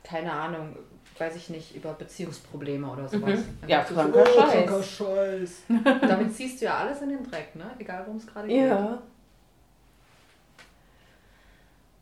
[0.02, 0.74] keine Ahnung,
[1.16, 3.38] weiß ich nicht, über Beziehungsprobleme oder sowas.
[3.38, 3.68] Mhm.
[3.68, 5.62] Ja, du so, kranker oh, Scheiß." kranker Scheiß.
[6.00, 7.70] Damit ziehst du ja alles in den Dreck, ne?
[7.78, 8.66] Egal worum es gerade geht.
[8.66, 9.00] Ja.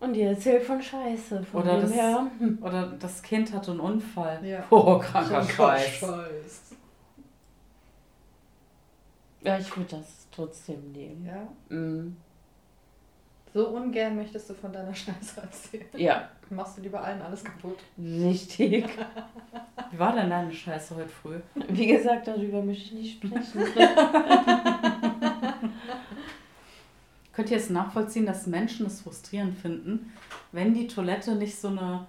[0.00, 1.44] Und ihr erzählt von Scheiße.
[1.44, 2.26] Von Oder dem das- her.
[2.62, 4.42] Oder das Kind hatte einen Unfall.
[4.42, 4.64] Ja.
[4.70, 5.98] Oh, kranker Kranker Scheiß.
[5.98, 6.60] Scheiß.
[9.42, 11.26] Ja, ich würde das trotzdem nehmen.
[11.26, 11.46] Ja.
[11.68, 12.16] Mhm.
[13.54, 15.86] So ungern möchtest du von deiner Scheiße erzählen.
[15.96, 17.78] Ja, Machst du lieber allen alles kaputt.
[17.98, 18.84] richtig.
[19.92, 21.38] Wie war denn deine Scheiße heute früh?
[21.68, 23.62] Wie gesagt, darüber möchte ich nicht sprechen.
[27.32, 30.12] Könnt ihr es nachvollziehen, dass Menschen es frustrierend finden,
[30.52, 32.06] wenn die Toilette nicht so eine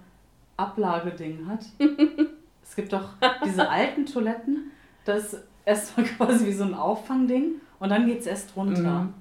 [0.57, 1.65] Ablageding hat?
[2.63, 3.09] es gibt doch
[3.43, 4.71] diese alten Toiletten,
[5.05, 9.03] das ist erstmal quasi wie so ein Auffangding und dann geht es erst runter.
[9.03, 9.13] Mhm.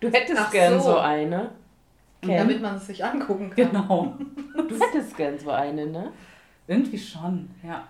[0.00, 0.92] Du hättest Ach gern so.
[0.92, 1.50] so eine.
[2.22, 3.70] Und damit man es sich angucken kann.
[3.70, 4.14] Genau.
[4.68, 6.12] Du hättest gern so eine, ne?
[6.66, 7.86] Irgendwie schon, ja.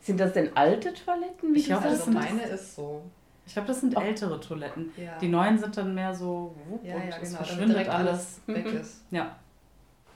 [0.00, 1.54] Sind das denn alte Toiletten?
[1.54, 2.08] Wie Ich du glaub, das sagst?
[2.16, 3.02] Also meine ist so.
[3.46, 4.02] Ich glaube, das sind Ach.
[4.02, 4.92] ältere Toiletten.
[4.96, 5.16] Ja.
[5.18, 7.36] Die neuen sind dann mehr so wupp ja, und ja, es genau.
[7.44, 8.10] Verschwindet alles.
[8.10, 8.78] alles weg Mhm.
[8.80, 9.04] ist.
[9.10, 9.36] Ja.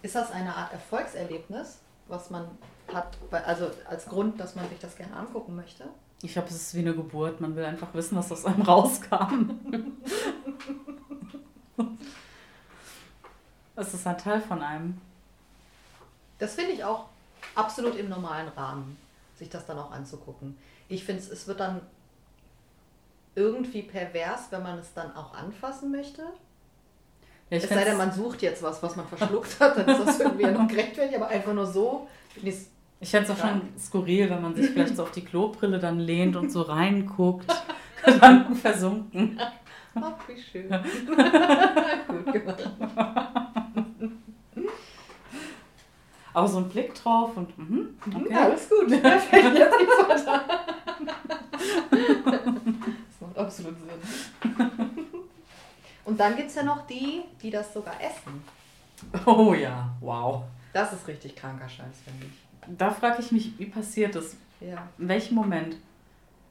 [0.02, 2.46] Ist das eine Art Erfolgserlebnis, was man
[2.92, 5.84] hat, also als Grund, dass man sich das gerne angucken möchte?
[6.22, 7.40] Ich glaube, es ist wie eine Geburt.
[7.40, 9.50] Man will einfach wissen, was aus einem rauskam.
[13.76, 15.00] Es ist ein Teil von einem.
[16.38, 17.06] Das finde ich auch
[17.54, 18.96] absolut im normalen Rahmen,
[19.38, 20.56] sich das dann auch anzugucken.
[20.88, 21.80] Ich finde, es wird dann
[23.34, 26.22] irgendwie pervers, wenn man es dann auch anfassen möchte.
[27.50, 30.20] Ja, es sei denn, man sucht jetzt was, was man verschluckt hat, dann ist das
[30.20, 32.08] irgendwie noch gerechtfertigt, aber einfach nur so.
[32.42, 35.98] Ich fände es auch schon skurril, wenn man sich vielleicht so auf die Klobrille dann
[35.98, 37.46] lehnt und so reinguckt.
[38.04, 39.40] Gedanken versunken.
[39.94, 40.68] Ach, wie schön.
[42.08, 42.70] Gut gemacht.
[46.34, 48.32] Aber so ein Blick drauf und mhm, okay.
[48.32, 48.88] Ja, alles gut.
[49.02, 50.44] Perfekt, jetzt geht's weiter.
[51.90, 54.90] Das macht absolut Sinn.
[56.04, 58.42] Und dann gibt es ja noch die, die das sogar essen.
[59.26, 60.42] Oh ja, wow.
[60.72, 62.76] Das ist richtig kranker Scheiß, finde ich.
[62.78, 64.36] Da frage ich mich, wie passiert das?
[64.60, 64.88] Ja.
[64.98, 65.76] In welchem Moment?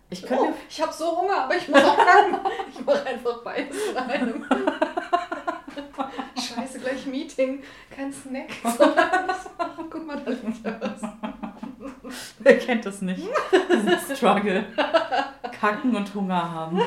[0.10, 2.39] Ich könnte Oh, ich habe so Hunger, aber ich muss auch kacken.
[2.74, 4.46] Ich mache einfach beides in einem.
[7.02, 7.64] Gleich Meeting.
[7.90, 8.50] Kein Snack.
[8.64, 9.50] das.
[9.90, 11.02] Guck mal, da liegt ja was.
[12.40, 13.22] Wer kennt das nicht?
[13.72, 14.66] Diesen Struggle.
[15.60, 16.82] Kacken und Hunger haben.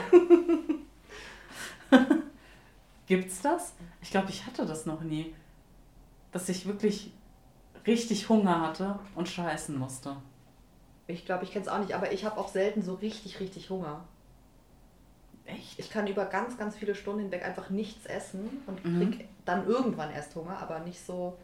[3.07, 3.75] Gibt's das?
[4.03, 5.35] Ich glaube, ich hatte das noch nie.
[6.33, 7.13] Dass ich wirklich
[7.87, 10.17] richtig Hunger hatte und scheißen musste.
[11.07, 13.71] Ich glaube, ich kenne es auch nicht, aber ich habe auch selten so richtig, richtig
[13.71, 14.05] Hunger.
[15.45, 15.79] Echt?
[15.79, 19.21] Ich kann über ganz, ganz viele Stunden hinweg einfach nichts essen und Mhm.
[19.45, 21.37] Dann irgendwann erst Hunger, aber nicht so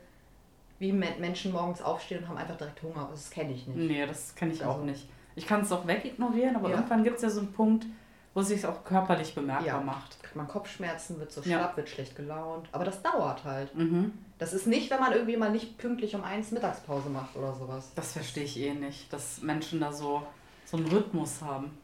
[0.78, 3.08] wie Men- Menschen morgens aufstehen und haben einfach direkt Hunger.
[3.10, 3.76] Das kenne ich nicht.
[3.76, 5.08] Nee, das kenne ich auch Also- nicht.
[5.36, 6.76] Ich kann es auch wegignorieren, aber Ja.
[6.76, 7.86] irgendwann gibt es ja so einen Punkt,
[8.34, 9.80] wo es sich auch körperlich bemerkbar Ja.
[9.80, 10.16] macht.
[10.34, 11.58] Man Kopfschmerzen, wird so Ja.
[11.58, 12.68] schlapp, wird schlecht gelaunt.
[12.72, 13.74] Aber das dauert halt.
[13.74, 14.12] Mhm.
[14.38, 17.90] Das ist nicht, wenn man irgendwie mal nicht pünktlich um eins Mittagspause macht oder sowas.
[17.94, 20.22] Das verstehe ich eh nicht, dass Menschen da so,
[20.64, 21.76] so einen Rhythmus haben.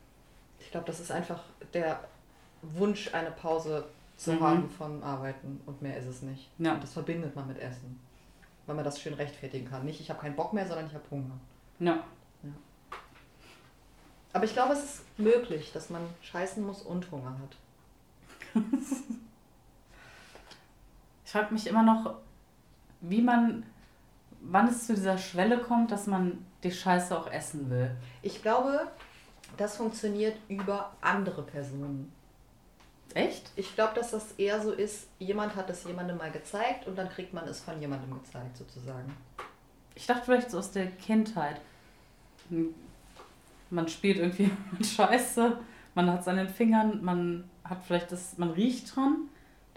[0.60, 1.42] Ich glaube, das ist einfach
[1.74, 2.00] der
[2.62, 3.84] Wunsch, eine Pause
[4.16, 4.40] zu Mhm.
[4.40, 6.50] haben von Arbeiten und mehr ist es nicht.
[6.58, 6.74] Ja.
[6.74, 8.00] Und das verbindet man mit Essen.
[8.66, 9.84] Weil man das schön rechtfertigen kann.
[9.84, 11.38] Nicht, ich habe keinen Bock mehr, sondern ich habe Hunger.
[11.78, 12.02] Ja.
[14.32, 18.62] Aber ich glaube, es ist möglich, dass man scheißen muss und Hunger hat.
[21.24, 22.14] Ich frage mich immer noch,
[23.00, 23.64] wie man,
[24.42, 27.90] wann es zu dieser Schwelle kommt, dass man die Scheiße auch essen will.
[28.22, 28.86] Ich glaube,
[29.56, 32.12] das funktioniert über andere Personen.
[33.16, 33.50] Echt?
[33.56, 37.08] Ich glaube, dass das eher so ist, jemand hat es jemandem mal gezeigt und dann
[37.08, 39.10] kriegt man es von jemandem gezeigt, sozusagen.
[39.94, 41.60] Ich dachte vielleicht so aus der Kindheit.
[42.50, 42.74] Hm,
[43.70, 45.58] Man spielt irgendwie mit Scheiße,
[45.94, 49.28] man hat es an den Fingern, man hat vielleicht das, man riecht dran,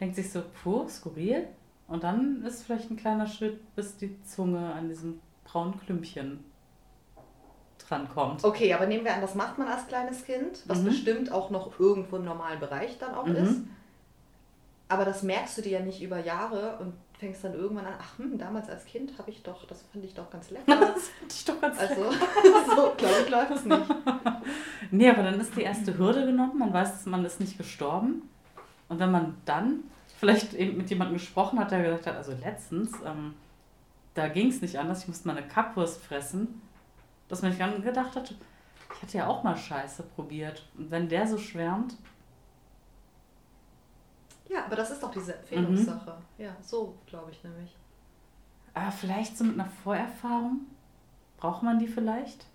[0.02, 1.47] denkt sich so, puh, skurril.
[1.88, 6.43] Und dann ist vielleicht ein kleiner Schritt, bis die Zunge an diesem braunen Klümpchen
[7.89, 8.43] drankommt.
[8.43, 10.86] Okay, aber nehmen wir an, das macht man als kleines Kind, was Mhm.
[10.86, 13.36] bestimmt auch noch irgendwo im normalen Bereich dann auch Mhm.
[13.36, 13.62] ist.
[14.88, 18.17] Aber das merkst du dir ja nicht über Jahre und fängst dann irgendwann an, ach,
[18.17, 20.65] hm, damals als Kind habe ich doch, das fand ich doch ganz lecker.
[20.80, 21.95] Das finde ich doch ganz Also,
[22.75, 23.86] so glaube ich läuft es nicht.
[24.91, 28.28] Nee, aber dann ist die erste Hürde genommen, man weiß, man ist nicht gestorben.
[28.88, 29.82] Und wenn man dann
[30.17, 33.36] vielleicht eben mit jemandem gesprochen hat, der gesagt hat, also letztens, ähm,
[34.15, 36.60] da ging es nicht anders, ich musste mal eine Kackwurst fressen,
[37.29, 38.33] dass man sich dann gedacht hat,
[38.95, 40.67] ich hatte ja auch mal Scheiße probiert.
[40.77, 41.95] Und wenn der so schwärmt,
[44.49, 46.17] Ja, aber das ist doch diese Empfehlungssache.
[46.39, 47.75] Ja, so glaube ich nämlich.
[48.73, 50.61] aber vielleicht so mit einer Vorerfahrung,
[51.37, 52.45] braucht man die vielleicht?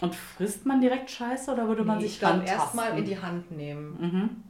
[0.00, 2.60] Und frisst man direkt Scheiße oder würde man Nee, sich ich glaube, rantasten?
[2.60, 4.42] erstmal in die Hand nehmen, Mhm.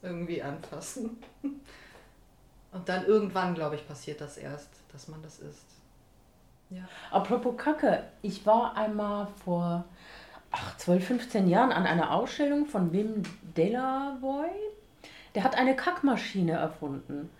[0.00, 1.18] irgendwie anfassen.
[2.72, 5.66] Und dann irgendwann, glaube ich, passiert das erst, dass man das isst.
[6.74, 6.82] Ja.
[7.10, 9.84] Apropos Kacke, ich war einmal vor
[10.50, 13.22] ach, 12, 15 Jahren an einer Ausstellung von Wim
[13.56, 14.48] Delavoye.
[15.34, 17.30] Der hat eine Kackmaschine erfunden.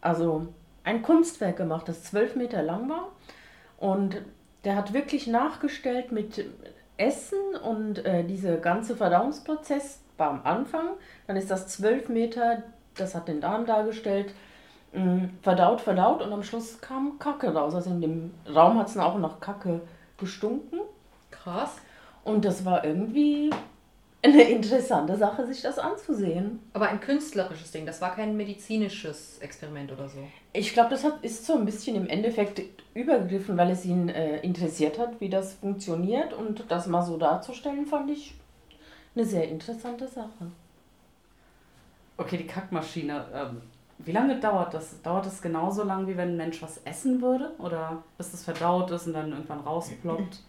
[0.00, 0.48] Also
[0.84, 3.12] ein Kunstwerk gemacht, das 12 Meter lang war.
[3.78, 4.22] Und
[4.64, 6.44] der hat wirklich nachgestellt mit
[6.96, 10.90] Essen und äh, dieser ganze Verdauungsprozess war am Anfang.
[11.26, 12.62] Dann ist das 12 Meter,
[12.96, 14.34] das hat den Darm dargestellt,
[15.40, 17.74] verdaut, verdaut und am Schluss kam Kacke raus.
[17.74, 19.80] Also in dem Raum hat es dann auch nach Kacke
[20.18, 20.80] gestunken.
[21.30, 21.76] Krass.
[22.24, 23.50] Und das war irgendwie
[24.22, 26.60] eine interessante Sache, sich das anzusehen.
[26.74, 30.18] Aber ein künstlerisches Ding, das war kein medizinisches Experiment oder so.
[30.52, 32.62] Ich glaube, das hat, ist so ein bisschen im Endeffekt
[32.94, 36.34] übergegriffen, weil es ihn äh, interessiert hat, wie das funktioniert.
[36.34, 38.34] Und das mal so darzustellen, fand ich
[39.16, 40.52] eine sehr interessante Sache.
[42.18, 43.24] Okay, die Kackmaschine.
[43.34, 43.62] Ähm,
[44.04, 45.00] wie lange dauert das?
[45.02, 47.52] Dauert das genauso lang, wie wenn ein Mensch was essen würde?
[47.58, 50.40] Oder bis es verdaut ist und dann irgendwann rausploppt?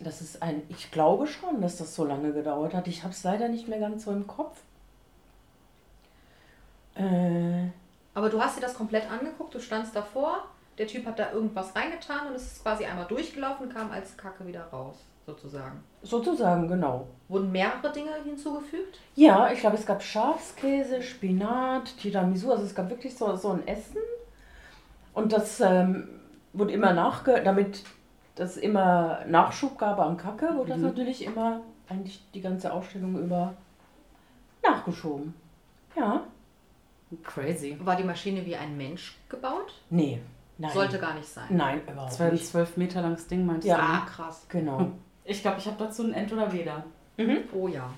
[0.00, 2.88] Das ist ein, ich glaube schon, dass das so lange gedauert hat.
[2.88, 4.58] Ich habe es leider nicht mehr ganz so im Kopf.
[6.94, 7.68] Äh,
[8.14, 10.44] Aber du hast dir das komplett angeguckt, du standst davor,
[10.78, 14.46] der Typ hat da irgendwas reingetan und es ist quasi einmal durchgelaufen, kam als Kacke
[14.46, 15.82] wieder raus, sozusagen.
[16.02, 17.06] sozusagen, genau.
[17.28, 18.98] Wurden mehrere Dinge hinzugefügt?
[19.14, 23.66] Ja, ich glaube, es gab Schafskäse, Spinat, Tiramisu, also es gab wirklich so, so ein
[23.66, 23.98] Essen.
[25.14, 26.08] Und das ähm,
[26.52, 27.40] wurde immer nachge...
[27.44, 27.82] Damit
[28.36, 30.86] das immer Nachschub gab an Kacke, wurde das Mhm.
[30.86, 33.54] natürlich immer, eigentlich die ganze Ausstellung über,
[34.62, 35.34] nachgeschoben.
[35.96, 36.24] Ja.
[37.22, 37.78] Crazy.
[37.84, 39.72] War die Maschine wie ein Mensch gebaut?
[39.90, 40.20] Nee,
[40.58, 40.72] nein.
[40.72, 41.44] Sollte gar nicht sein.
[41.50, 42.46] Nein, überhaupt Das war ein nicht.
[42.46, 43.76] zwölf Meter langes Ding, meinst Ja.
[43.76, 43.82] du?
[43.82, 44.06] Ah, ne?
[44.06, 44.46] krass.
[44.48, 44.90] Genau.
[45.24, 46.84] Ich glaube, ich habe dazu ein Ent oder Weder.
[47.52, 47.90] Oh ja.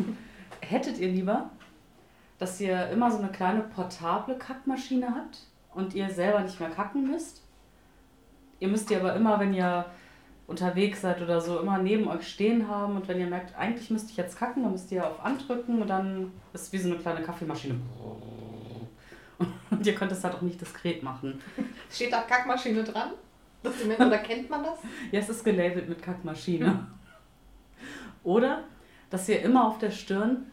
[0.60, 1.50] Hättet ihr lieber,
[2.38, 5.38] dass ihr immer so eine kleine portable Kackmaschine habt
[5.74, 7.42] und ihr selber nicht mehr kacken müsst?
[8.60, 9.86] Ihr müsst die aber immer, wenn ihr
[10.46, 14.10] unterwegs seid oder so, immer neben euch stehen haben und wenn ihr merkt, eigentlich müsste
[14.10, 16.98] ich jetzt kacken, dann müsst ihr auf andrücken und dann ist es wie so eine
[16.98, 17.80] kleine Kaffeemaschine.
[19.70, 21.40] Und ihr könnt es halt auch nicht diskret machen.
[21.90, 23.12] Steht da Kackmaschine dran?
[23.62, 24.78] Das Dokument, oder kennt man das?
[25.12, 26.86] Ja, es ist gelabelt mit Kackmaschine.
[28.24, 28.64] Oder,
[29.10, 30.46] dass ihr immer auf der Stirn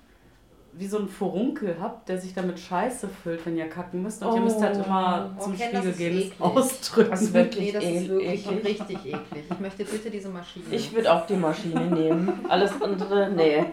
[0.73, 4.23] wie so einen Furunkel habt, der sich damit Scheiße füllt, wenn ihr kacken müsst.
[4.23, 6.33] Und ihr müsst halt immer Oh, zum das Spiegel gehen, eklig.
[6.39, 7.09] ausdrücken.
[7.11, 8.65] Das ist wirklich Nee, das ist wirklich eklig.
[8.65, 9.43] richtig eklig.
[9.49, 10.65] Ich möchte bitte diese Maschine.
[10.71, 12.45] Ich würde auch die Maschine nehmen.
[12.47, 13.65] Alles andere, nee.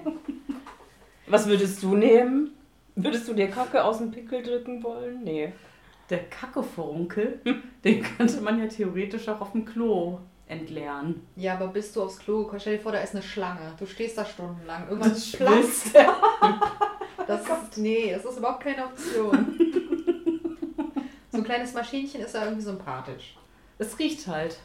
[1.27, 2.53] Was würdest du nehmen?
[2.97, 5.23] Würdest du dir Kacke aus dem Pickel drücken wollen?
[5.25, 5.53] Nee.
[6.11, 7.41] Der Kackefurunkel,
[7.85, 11.27] den könnte man ja theoretisch auch auf dem Klo entleeren.
[11.37, 12.51] ja, aber bist du aufs Klo?
[12.59, 13.73] Stell dir vor, da ist eine Schlange.
[13.79, 14.89] Du stehst da stundenlang.
[14.89, 15.89] Irgendwann Das platzt.
[15.89, 15.97] schwitzt.
[17.27, 19.59] Das ist, nee, das ist überhaupt keine Option.
[21.33, 23.37] So ein kleines Maschinchen ist ja irgendwie sympathisch.
[23.79, 24.59] Es riecht halt.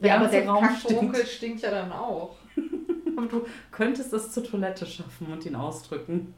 [0.00, 2.36] Ja, aber der Raum Kackfurunkel stinkt ja dann auch.
[3.16, 6.34] Aber du könntest es zur Toilette schaffen und ihn ausdrücken.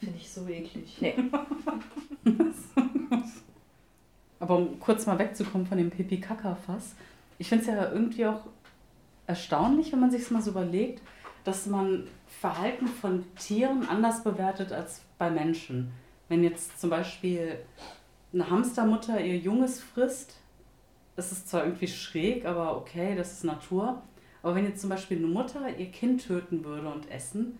[0.00, 0.96] Finde ich so eklig.
[1.00, 1.14] Nee.
[4.40, 6.94] Aber um kurz mal wegzukommen von dem Pipi-Kaka-Fass,
[7.38, 8.46] ich finde es ja irgendwie auch
[9.26, 11.02] erstaunlich, wenn man sich es mal so überlegt,
[11.44, 15.92] dass man Verhalten von Tieren anders bewertet als bei Menschen.
[16.28, 17.58] Wenn jetzt zum Beispiel
[18.32, 20.40] eine Hamstermutter ihr Junges frisst,
[21.16, 24.02] ist es zwar irgendwie schräg, aber okay, das ist Natur.
[24.42, 27.58] Aber wenn jetzt zum Beispiel eine Mutter ihr Kind töten würde und essen,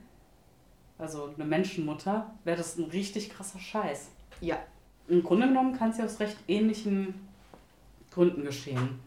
[1.00, 4.10] also eine Menschenmutter, wäre das ein richtig krasser Scheiß.
[4.40, 4.58] Ja.
[5.08, 7.14] Im Grunde genommen kann es ja aus recht ähnlichen
[8.10, 9.00] Gründen geschehen.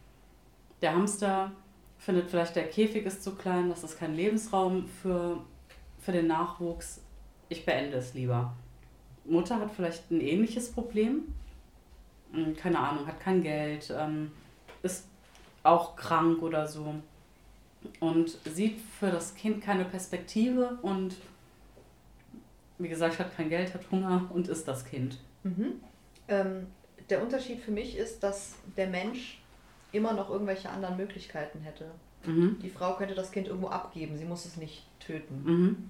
[0.82, 1.52] Der Hamster
[1.98, 5.40] findet vielleicht, der Käfig ist zu klein, das ist kein Lebensraum für,
[6.02, 7.02] für den Nachwuchs.
[7.48, 8.54] Ich beende es lieber.
[9.26, 11.34] Mutter hat vielleicht ein ähnliches Problem.
[12.34, 14.32] Hm, Keine Ahnung, hat kein Geld, ähm,
[14.82, 15.08] ist
[15.64, 16.96] auch krank oder so.
[18.02, 21.16] Und sieht für das Kind keine Perspektive und
[22.78, 25.18] wie gesagt, hat kein Geld, hat Hunger und ist das Kind.
[25.44, 25.82] Mhm.
[26.28, 26.68] Ähm,
[27.10, 29.42] der Unterschied für mich ist, dass der Mensch
[29.92, 31.92] immer noch irgendwelche anderen Möglichkeiten hätte.
[32.26, 32.58] Mhm.
[32.62, 35.44] Die Frau könnte das Kind irgendwo abgeben, sie muss es nicht töten.
[35.44, 35.90] Mhm.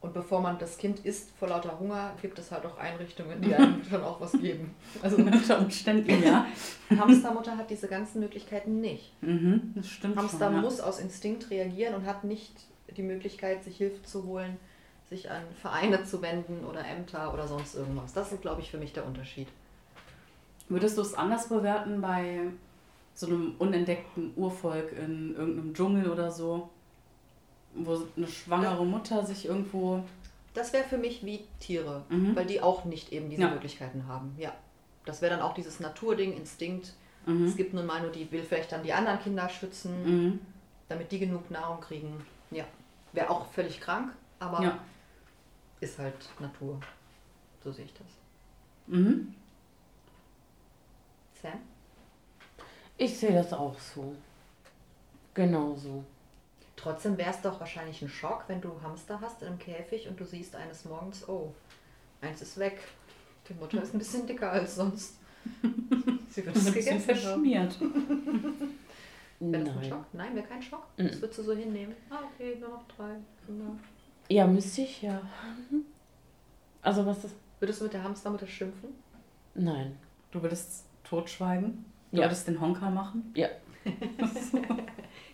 [0.00, 3.52] Und bevor man das Kind isst vor lauter Hunger, gibt es halt auch Einrichtungen, die
[3.52, 4.74] einem schon auch was geben.
[5.02, 6.46] Also Unter Umständen, ja.
[6.90, 9.12] Hamstermutter hat diese ganzen Möglichkeiten nicht.
[9.22, 10.60] Mhm, das stimmt Hamster schon, ja.
[10.60, 12.52] muss aus Instinkt reagieren und hat nicht
[12.96, 14.56] die Möglichkeit, sich Hilfe zu holen,
[15.08, 18.12] sich an Vereine zu wenden oder Ämter oder sonst irgendwas.
[18.12, 19.48] Das ist, glaube ich, für mich der Unterschied.
[20.68, 22.40] Würdest du es anders bewerten bei
[23.14, 26.68] so einem unentdeckten Urvolk in irgendeinem Dschungel oder so?
[27.74, 30.02] Wo eine schwangere Mutter sich irgendwo...
[30.54, 32.34] Das wäre für mich wie Tiere, Mhm.
[32.36, 33.50] weil die auch nicht eben diese Ja.
[33.50, 34.34] Möglichkeiten haben.
[34.38, 34.52] Ja.
[35.04, 36.92] Das wäre dann auch dieses Naturding, Instinkt.
[37.26, 37.56] Es Mhm.
[37.56, 40.40] gibt nun mal nur die, will vielleicht dann die anderen Kinder schützen, Mhm.
[40.88, 42.24] damit die genug Nahrung kriegen.
[42.50, 42.64] Ja.
[43.12, 44.78] Wäre auch völlig krank, aber Ja.
[45.80, 46.80] Ist halt Natur.
[47.62, 48.06] So sehe ich das.
[48.86, 49.34] Mhm.
[51.40, 51.60] Sam?
[52.96, 54.14] Ich sehe das auch so.
[55.34, 56.04] Genauso.
[56.74, 60.18] Trotzdem wäre es doch wahrscheinlich ein Schock, wenn du Hamster hast in einem Käfig und
[60.18, 61.52] du siehst eines Morgens, oh,
[62.20, 62.78] eins ist weg.
[63.48, 65.16] Die Mutter ist ein bisschen dicker als sonst.
[66.30, 67.80] Sie wird es Ein bisschen gegessen verschmiert.
[69.40, 69.90] Wäre das ein Nein.
[69.90, 70.04] Schock?
[70.12, 70.86] Nein, wäre kein Schock.
[70.96, 71.08] Mhm.
[71.08, 71.94] Das würdest du so hinnehmen.
[72.10, 73.14] Ah, okay, nur noch drei
[73.46, 73.70] Kinder.
[74.28, 75.20] Ja, müsste ich ja.
[76.82, 77.34] Also was ist.
[77.60, 78.90] Würdest du mit der Hamstermutter schimpfen?
[79.54, 79.96] Nein.
[80.30, 81.84] Du würdest totschweigen?
[82.12, 82.26] Du Ja.
[82.26, 83.32] würdest den Honker machen?
[83.34, 83.48] Ja.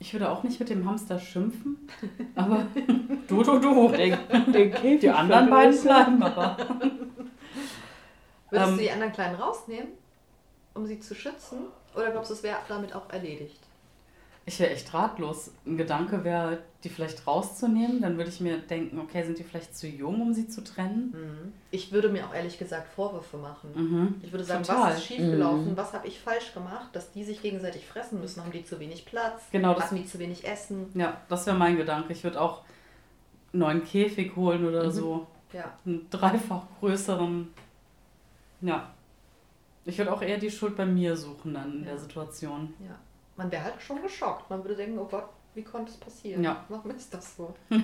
[0.00, 1.88] Ich würde auch nicht mit dem Hamster schimpfen,
[2.34, 2.66] aber
[3.28, 3.88] du, du, du.
[3.88, 4.18] Den,
[4.52, 6.56] den Käfig Die anderen beiden bleiben aber.
[8.50, 8.76] Würdest Ähm.
[8.76, 9.88] du die anderen Kleinen rausnehmen,
[10.74, 11.58] um sie zu schützen?
[11.94, 13.60] Oder glaubst du, es wäre damit auch erledigt?
[14.46, 15.50] Ich wäre echt ratlos.
[15.64, 18.02] Ein Gedanke wäre, die vielleicht rauszunehmen.
[18.02, 21.12] Dann würde ich mir denken, okay, sind die vielleicht zu jung, um sie zu trennen?
[21.16, 21.52] Mhm.
[21.70, 23.70] Ich würde mir auch ehrlich gesagt Vorwürfe machen.
[23.74, 24.14] Mhm.
[24.22, 24.90] Ich würde sagen, Total.
[24.92, 25.70] was ist schiefgelaufen?
[25.72, 25.76] Mhm.
[25.78, 28.42] Was habe ich falsch gemacht, dass die sich gegenseitig fressen müssen?
[28.42, 29.44] Haben die zu wenig Platz?
[29.50, 30.88] Genau, das- Hatten die zu wenig Essen?
[30.94, 32.12] Ja, das wäre mein Gedanke.
[32.12, 32.62] Ich würde auch
[33.54, 34.90] einen neuen Käfig holen oder Mhm.
[34.90, 35.26] so.
[35.54, 35.72] Ja.
[35.86, 37.48] Einen dreifach größeren.
[38.60, 38.90] Ja.
[39.86, 41.90] Ich würde auch eher die Schuld bei mir suchen dann in Ja.
[41.92, 42.74] der Situation.
[42.86, 42.94] ja.
[43.36, 44.48] Man wäre halt schon geschockt.
[44.50, 46.42] Man würde denken, oh Gott, wie konnte es passieren?
[46.42, 46.64] Ja.
[46.68, 47.54] Warum ist das so?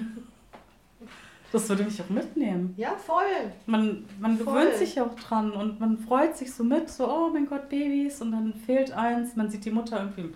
[1.53, 2.74] Das würde mich auch mitnehmen.
[2.76, 3.24] Ja, voll.
[3.66, 4.46] Man, man Voll.
[4.46, 7.68] gewöhnt sich ja auch dran und man freut sich so mit, so, oh mein Gott,
[7.68, 10.32] Babys, und dann fehlt eins, man sieht die Mutter irgendwie.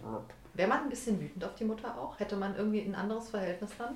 [0.54, 2.18] Wäre man ein bisschen wütend auf die Mutter auch?
[2.18, 3.94] Hätte man irgendwie ein anderes Verhältnis dann?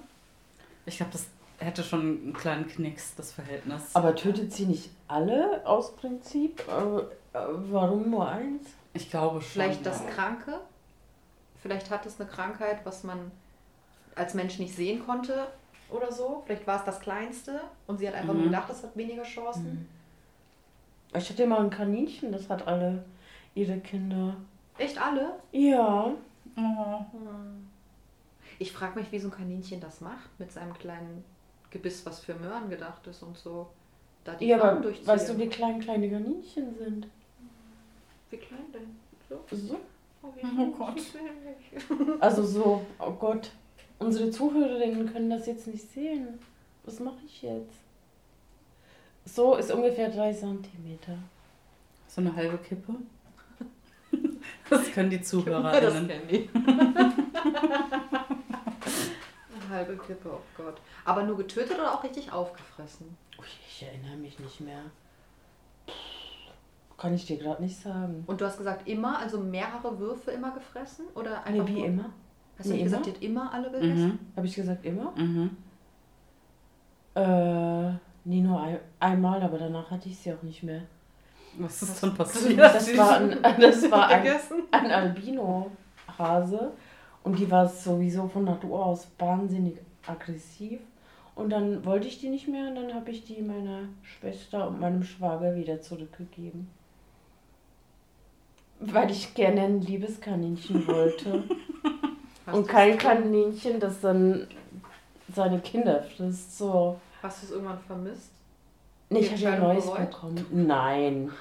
[0.87, 1.27] Ich glaube, das
[1.59, 3.95] hätte schon einen kleinen Knicks, das Verhältnis.
[3.95, 6.63] Aber tötet sie nicht alle aus Prinzip?
[6.69, 6.99] Äh,
[7.37, 8.69] äh, warum nur eins?
[8.95, 9.51] ich glaube schon.
[9.63, 10.11] Vielleicht das ja.
[10.11, 10.61] Kranke?
[11.63, 13.31] Vielleicht hat es eine Krankheit, was man
[14.15, 15.49] als Mensch nicht sehen konnte
[15.91, 16.43] oder so.
[16.47, 18.41] Vielleicht war es das Kleinste und sie hat einfach Mhm.
[18.41, 19.89] nur gedacht, es hat weniger Chancen.
[21.17, 23.05] Ich hatte mal ein Kaninchen, das hat alle
[23.55, 24.37] ihre Kinder.
[24.77, 25.35] Echt alle?
[25.53, 26.13] Ja.
[26.57, 27.01] Oh.
[28.59, 31.25] Ich frage mich, wie so ein Kaninchen das macht mit seinem kleinen
[31.71, 33.69] Gebiss, was für Möhren gedacht ist und so.
[34.25, 37.09] Da die Ja, Flammen aber weißt du, wie klein kleine Kaninchen sind?
[38.31, 38.97] wie klein denn?
[39.29, 39.41] So?
[39.57, 39.79] So.
[40.37, 41.01] Oh, Oh Gott.
[42.21, 43.51] Also so, oh Gott.
[43.99, 46.39] Unsere Zuhörerinnen können das jetzt nicht sehen.
[46.85, 47.79] Was mache ich jetzt?
[49.25, 51.19] So ist ungefähr drei Zentimeter.
[52.07, 52.95] So eine halbe Kippe.
[54.71, 56.09] Das können die Das Zuhörerinnen.
[56.09, 56.49] kennen die.
[59.55, 60.77] Eine halbe Kippe, oh Gott.
[61.05, 63.17] Aber nur getötet oder auch richtig aufgefressen?
[63.39, 64.83] Ui, ich erinnere mich nicht mehr.
[66.99, 68.25] Kann ich dir gerade nicht sagen.
[68.27, 71.07] Und du hast gesagt immer, also mehrere Würfe immer gefressen?
[71.15, 72.05] Oder Nee, einfach wie nur, immer.
[72.59, 73.15] Hast du Nee, nicht gesagt, immer?
[73.17, 74.07] die hat immer alle gegessen?
[74.09, 74.19] Mhm.
[74.37, 75.13] Habe ich gesagt immer?
[75.17, 75.57] Mhm.
[77.15, 77.91] Äh,
[78.25, 80.83] nee, nur ein, einmal, aber danach hatte ich sie auch nicht mehr.
[81.59, 82.59] Was ist dann passiert?
[82.59, 83.31] Das war ein,
[83.61, 84.27] das war ein,
[84.73, 86.73] ein Albino-Hase
[87.23, 90.81] und die war sowieso von Natur aus wahnsinnig aggressiv.
[91.35, 94.81] Und dann wollte ich die nicht mehr und dann habe ich die meiner Schwester und
[94.81, 96.69] meinem Schwager wieder zurückgegeben.
[98.81, 101.43] Weil ich gerne ein liebes Kaninchen wollte.
[102.47, 104.47] Hast und kein Kaninchen, das dann
[105.35, 106.57] seine Kinder frisst.
[106.57, 106.99] So.
[107.23, 108.31] Hast du es irgendwann vermisst?
[109.11, 110.11] Nee, ich habe ja ein neues bereut?
[110.11, 110.47] bekommen.
[110.51, 111.33] Nein.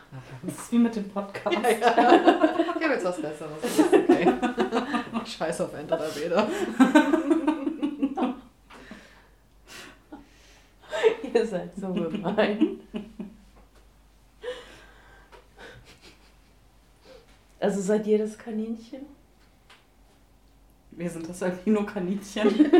[0.43, 1.57] Das ist wie mit dem Podcast.
[1.57, 3.51] Ich habe jetzt was Besseres.
[4.07, 4.33] Okay.
[5.25, 6.47] Scheiß auf entweder weder.
[11.33, 12.79] Ihr seid so gemein.
[17.59, 19.05] Also seid ihr das Kaninchen?
[20.91, 22.47] Wir sind das Albino-Kaninchen.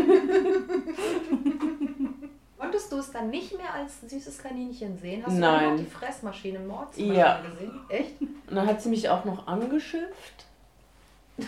[2.57, 5.23] Wolltest du es dann nicht mehr als süßes Kaninchen sehen?
[5.25, 5.63] Hast du Nein.
[5.63, 7.41] dann noch die Fressmaschine Mordsmaschine Ja.
[7.41, 7.79] gesehen?
[7.89, 8.19] Echt?
[8.21, 10.45] Und dann hat sie mich auch noch angeschimpft.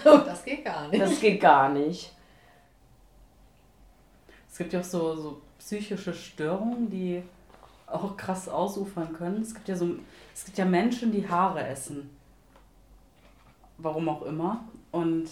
[0.03, 1.01] Das geht gar nicht.
[1.01, 2.11] Das geht gar nicht.
[4.51, 7.23] Es gibt ja auch so, so psychische Störungen, die
[7.87, 9.41] auch krass ausufern können.
[9.41, 9.95] Es gibt ja so,
[10.35, 12.09] es gibt ja Menschen, die Haare essen.
[13.79, 14.65] Warum auch immer.
[14.91, 15.29] Und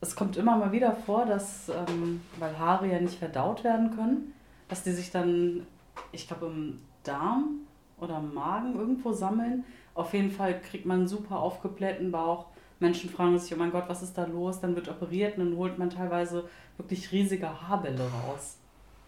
[0.00, 4.34] es kommt immer mal wieder vor, dass, ähm, weil Haare ja nicht verdaut werden können,
[4.68, 5.66] dass die sich dann,
[6.12, 7.60] ich glaube, im Darm
[7.98, 9.64] oder im Magen irgendwo sammeln.
[9.94, 12.46] Auf jeden Fall kriegt man einen super aufgeblähten Bauch.
[12.80, 14.60] Menschen fragen sich, oh mein Gott, was ist da los?
[14.60, 18.58] Dann wird operiert und dann holt man teilweise wirklich riesige Haarbälle raus.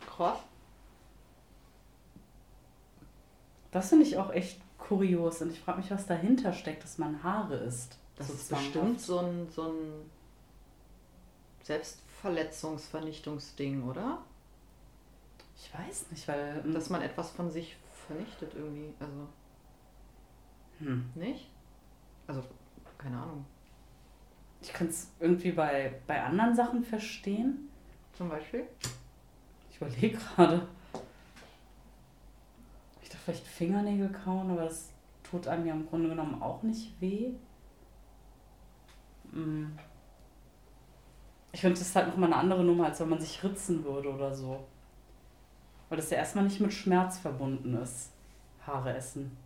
[0.07, 0.39] Krass.
[3.73, 7.23] Das finde ich auch echt kurios und ich frage mich, was dahinter steckt, dass man
[7.23, 7.99] Haare isst.
[8.17, 10.11] Das ist bestimmt so ein, so ein
[11.63, 14.23] Selbstverletzungsvernichtungsding, oder?
[15.57, 16.63] Ich weiß nicht, weil.
[16.65, 18.93] ähm, Dass man etwas von sich vernichtet irgendwie.
[19.01, 19.27] Also,
[20.79, 21.11] hm.
[21.15, 21.49] nicht?
[22.27, 22.43] Also,
[22.99, 23.47] keine Ahnung.
[24.61, 27.69] Ich kann es irgendwie bei, bei anderen Sachen verstehen.
[28.15, 28.67] Zum Beispiel?
[29.71, 30.67] Ich überlege gerade.
[33.03, 34.91] Ich dachte vielleicht Fingernägel kauen, aber das
[35.23, 37.35] tut einem ja im Grunde genommen auch nicht weh.
[39.37, 39.79] Hm.
[41.53, 44.13] Ich finde, das ist halt nochmal eine andere Nummer, als wenn man sich ritzen würde
[44.13, 44.65] oder so.
[45.89, 48.13] Weil das ja erstmal nicht mit Schmerz verbunden ist.
[48.67, 49.37] Haare essen.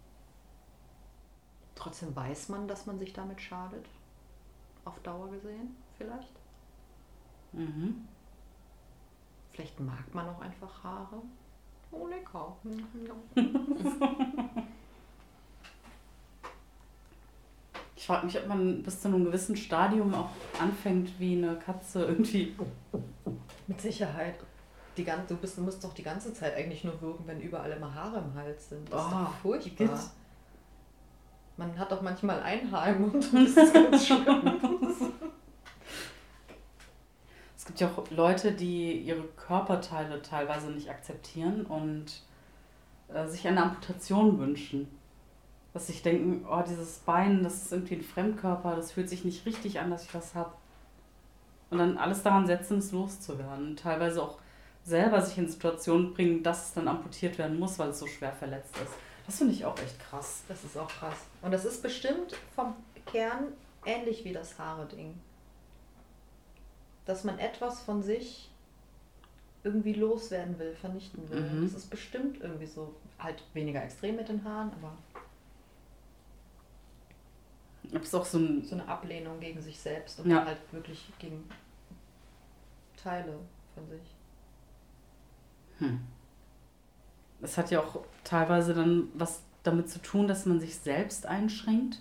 [1.74, 3.86] Trotzdem weiß man, dass man sich damit schadet.
[4.84, 6.32] Auf Dauer gesehen, vielleicht.
[7.52, 8.08] Mhm.
[9.52, 11.22] Vielleicht mag man auch einfach Haare.
[11.90, 12.56] Oh, lecker.
[17.99, 20.30] Ich frage mich, ob man bis zu einem gewissen Stadium auch
[20.60, 22.56] anfängt, wie eine Katze irgendwie.
[23.68, 24.34] Mit Sicherheit.
[24.96, 27.70] Die ganze, du bist, du musst doch die ganze Zeit eigentlich nur wirken, wenn überall
[27.70, 28.92] immer Haare im Hals sind.
[28.92, 29.86] Das ist Oh, doch furchtbar.
[29.86, 30.10] geht's?
[31.56, 34.60] Man hat doch manchmal ein Haar im Mund und das ist ganz schlimm.
[37.56, 42.06] Es gibt ja auch Leute, die ihre Körperteile teilweise nicht akzeptieren und
[43.08, 44.88] äh, sich eine Amputation wünschen.
[45.72, 49.46] Dass sich denken, oh, dieses Bein, das ist irgendwie ein Fremdkörper, das fühlt sich nicht
[49.46, 50.52] richtig an, dass ich das habe.
[51.70, 53.68] Und dann alles daran setzen, es loszuwerden.
[53.68, 54.38] Und teilweise auch
[54.84, 58.32] selber sich in Situationen bringen, dass es dann amputiert werden muss, weil es so schwer
[58.32, 58.92] verletzt ist.
[59.26, 60.42] Das finde ich auch echt krass.
[60.48, 61.18] Das ist auch krass.
[61.42, 62.74] Und das ist bestimmt vom
[63.06, 63.52] Kern
[63.86, 65.14] ähnlich wie das Haare-Ding.
[67.06, 68.50] Dass man etwas von sich
[69.62, 71.42] irgendwie loswerden will, vernichten will.
[71.42, 71.64] Mhm.
[71.64, 74.92] Das ist bestimmt irgendwie so, halt weniger extrem mit den Haaren, aber
[77.94, 78.64] Ob es auch so ein.
[78.64, 80.44] so eine Ablehnung gegen sich selbst und Ja.
[80.44, 81.44] halt wirklich gegen
[82.96, 83.38] Teile
[83.74, 84.14] von sich.
[85.78, 86.00] Hm.
[87.42, 91.98] Es hat ja auch teilweise dann was damit zu tun, dass man sich selbst einschränkt.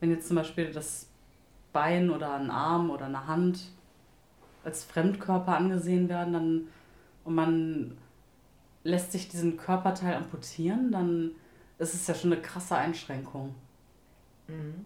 [0.00, 1.08] Wenn jetzt zum Beispiel das
[1.72, 3.70] Bein oder ein Arm oder eine Hand
[4.64, 6.68] als Fremdkörper angesehen werden, dann
[7.24, 7.98] und man
[8.84, 11.32] lässt sich diesen Körperteil amputieren, dann
[11.78, 13.54] ist es ja schon eine krasse Einschränkung.
[14.48, 14.84] Mhm.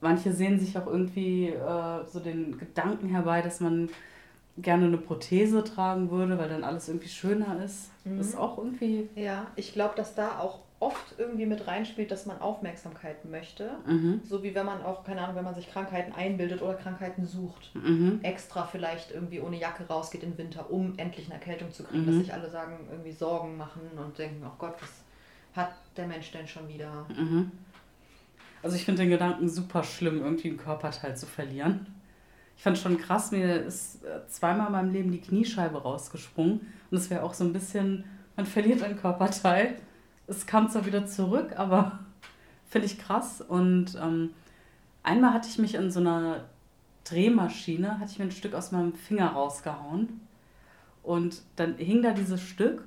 [0.00, 3.88] Manche sehen sich auch irgendwie äh, so den Gedanken herbei, dass man
[4.58, 7.90] gerne eine Prothese tragen würde, weil dann alles irgendwie schöner ist.
[8.04, 8.18] Mhm.
[8.18, 9.08] Das ist auch irgendwie.
[9.14, 13.70] Ja, ich glaube, dass da auch oft irgendwie mit reinspielt, dass man Aufmerksamkeit möchte.
[13.86, 14.20] Mhm.
[14.24, 17.70] So wie wenn man auch, keine Ahnung, wenn man sich Krankheiten einbildet oder Krankheiten sucht.
[17.76, 18.18] Mhm.
[18.24, 22.06] Extra vielleicht irgendwie ohne Jacke rausgeht im Winter, um endlich eine Erkältung zu kriegen, Mhm.
[22.06, 24.90] dass sich alle sagen, irgendwie Sorgen machen und denken, oh Gott, was
[25.54, 27.06] hat der Mensch denn schon wieder?
[28.62, 31.86] Also ich finde den Gedanken super schlimm, irgendwie einen Körperteil zu verlieren.
[32.56, 36.60] Ich fand schon krass, mir ist äh, zweimal in meinem Leben die Kniescheibe rausgesprungen.
[36.90, 38.04] Und es wäre auch so ein bisschen,
[38.36, 39.74] man verliert ein Körperteil.
[40.28, 41.98] Es kam zwar wieder zurück, aber
[42.68, 43.40] finde ich krass.
[43.40, 44.30] Und ähm,
[45.02, 46.44] einmal hatte ich mich in so einer
[47.04, 50.20] Drehmaschine, hatte ich mir ein Stück aus meinem Finger rausgehauen.
[51.02, 52.84] Und dann hing da dieses Stück.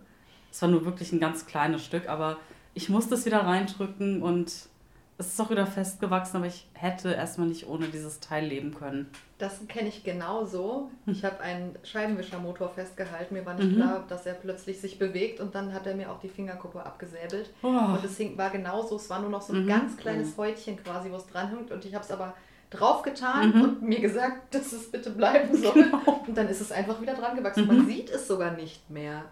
[0.51, 2.37] Es war nur wirklich ein ganz kleines Stück, aber
[2.73, 4.69] ich musste es wieder reindrücken und
[5.17, 9.09] es ist auch wieder festgewachsen, aber ich hätte erstmal nicht ohne dieses Teil leben können.
[9.37, 10.91] Das kenne ich genauso.
[11.05, 13.33] Ich habe einen Scheibenwischermotor festgehalten.
[13.33, 13.75] Mir war nicht Mhm.
[13.75, 17.49] klar, dass er plötzlich sich bewegt und dann hat er mir auch die Fingerkuppe abgesäbelt.
[17.63, 17.67] Oh.
[17.67, 19.69] Und es hing, war genauso, es war nur noch so ein Mhm.
[19.69, 21.71] ganz kleines Häutchen quasi, wo es dran hängt.
[21.71, 22.33] Und ich habe es aber
[22.71, 23.61] draufgetan Mhm.
[23.61, 25.73] und mir gesagt, dass es bitte bleiben soll.
[25.73, 26.21] Genau.
[26.27, 27.67] Und dann ist es einfach wieder dran gewachsen.
[27.67, 27.77] Mhm.
[27.77, 29.23] Man sieht es sogar nicht mehr.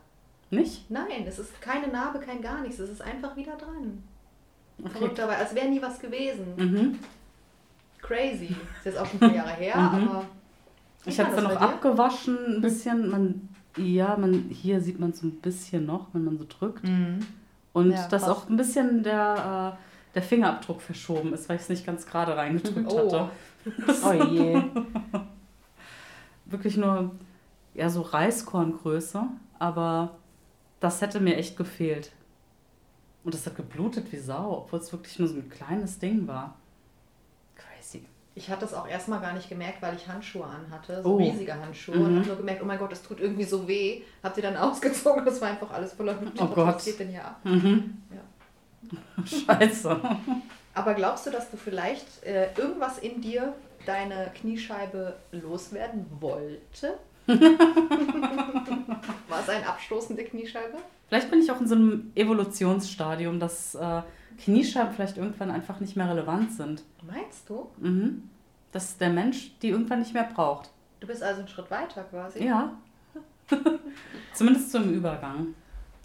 [0.49, 0.89] Nicht?
[0.91, 2.79] Nein, es ist keine Narbe, kein gar nichts.
[2.79, 4.03] Es ist einfach wieder dran.
[4.83, 4.91] Okay.
[4.97, 6.45] Verrückt dabei, als wäre nie was gewesen.
[6.57, 6.99] Mhm.
[8.01, 8.55] Crazy.
[8.77, 10.07] Ist jetzt auch schon ein paar Jahre her, Mhm.
[10.09, 10.25] aber.
[11.05, 13.09] Ich habe es dann noch abgewaschen, ein bisschen.
[13.09, 16.83] Man, ja, man, hier sieht man so ein bisschen noch, wenn man so drückt.
[17.73, 21.69] Und Ja, dass auch ein bisschen der, äh, der Fingerabdruck verschoben ist, weil ich es
[21.69, 22.99] nicht ganz gerade reingedrückt Oh.
[23.11, 23.29] hatte.
[24.05, 24.61] Oh je.
[26.45, 27.11] Wirklich nur,
[27.73, 29.23] ja, so Reiskorngröße,
[29.59, 30.11] aber
[30.79, 32.11] das hätte mir echt gefehlt.
[33.23, 36.55] Und das hat geblutet wie Sau, obwohl es wirklich nur so ein kleines Ding war.
[37.55, 38.05] Crazy.
[38.35, 41.17] Ich hatte es auch erstmal gar nicht gemerkt, weil ich Handschuhe anhatte, so Oh.
[41.17, 41.95] riesige Handschuhe.
[41.95, 42.05] Mhm.
[42.05, 44.01] Und habe nur gemerkt, oh mein Gott, das tut irgendwie so weh.
[44.23, 46.33] Hab sie dann ausgezogen, das war einfach alles voller Blut.
[46.39, 46.75] Oh Gott.
[46.75, 47.39] Was geht denn hier ab?
[47.45, 48.01] Mhm.
[49.25, 50.01] Scheiße.
[50.73, 53.53] Aber glaubst du, dass du vielleicht äh, irgendwas in dir
[53.85, 56.97] deine Kniescheibe loswerden wollte?
[59.27, 60.77] War es ein abstoßende Kniescheibe?
[61.07, 64.01] Vielleicht bin ich auch in so einem Evolutionsstadium, dass äh,
[64.43, 66.83] Kniescheiben vielleicht irgendwann einfach nicht mehr relevant sind.
[67.01, 67.69] Meinst du?
[67.77, 68.29] Mhm.
[68.71, 70.69] Dass der Mensch die irgendwann nicht mehr braucht.
[70.99, 72.43] Du bist also einen Schritt weiter quasi.
[72.43, 72.73] Ja.
[74.33, 75.53] Zumindest zum Übergang.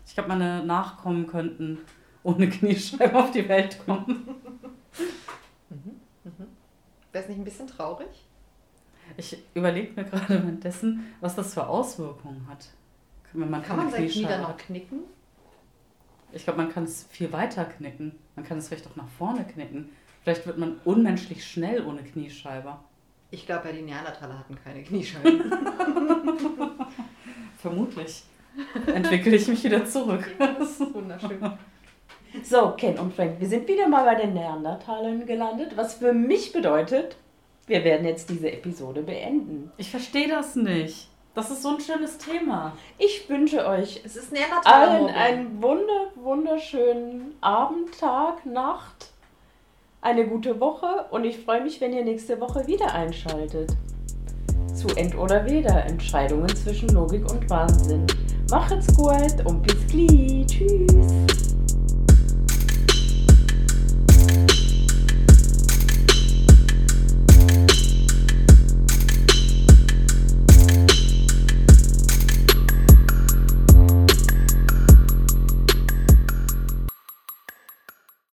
[0.06, 1.78] Ich glaube, meine Nachkommen könnten
[2.22, 4.28] ohne Kniescheibe auf die Welt kommen.
[7.12, 8.27] Wäre es nicht ein bisschen traurig?
[9.18, 12.68] Ich überlege mir gerade währenddessen, was das für Auswirkungen hat.
[13.32, 15.00] Wenn man Kann man sein Knie Kniescheibe dann noch knicken?
[16.32, 18.14] Ich glaube, man kann es viel weiter knicken.
[18.36, 19.90] Man kann es vielleicht auch nach vorne knicken.
[20.22, 22.76] Vielleicht wird man unmenschlich schnell ohne Kniescheibe.
[23.30, 25.52] Ich glaube ja, die Neandertaler hatten keine Kniescheiben.
[27.58, 28.22] Vermutlich.
[28.86, 30.30] Entwickle ich mich wieder zurück.
[30.38, 31.38] das ist wunderschön.
[32.44, 36.52] So, Ken und Frank, wir sind wieder mal bei den Neandertalern gelandet, was für mich
[36.52, 37.16] bedeutet,
[37.68, 39.70] wir werden jetzt diese Episode beenden.
[39.76, 41.08] Ich verstehe das nicht.
[41.34, 42.72] Das ist so ein schönes Thema.
[42.98, 44.90] Ich wünsche euch Es ist Neandertaler.
[44.90, 49.10] allen einen wunder, wunderschönen Abend, Tag, Nacht,
[50.00, 53.70] eine gute Woche und ich freue mich, wenn ihr nächste Woche wieder einschaltet.
[54.74, 58.06] Zu End oder Weder, Entscheidungen zwischen Logik und Wahnsinn.
[58.50, 60.46] Macht's gut und bis gleich.
[60.46, 61.27] Tschüss.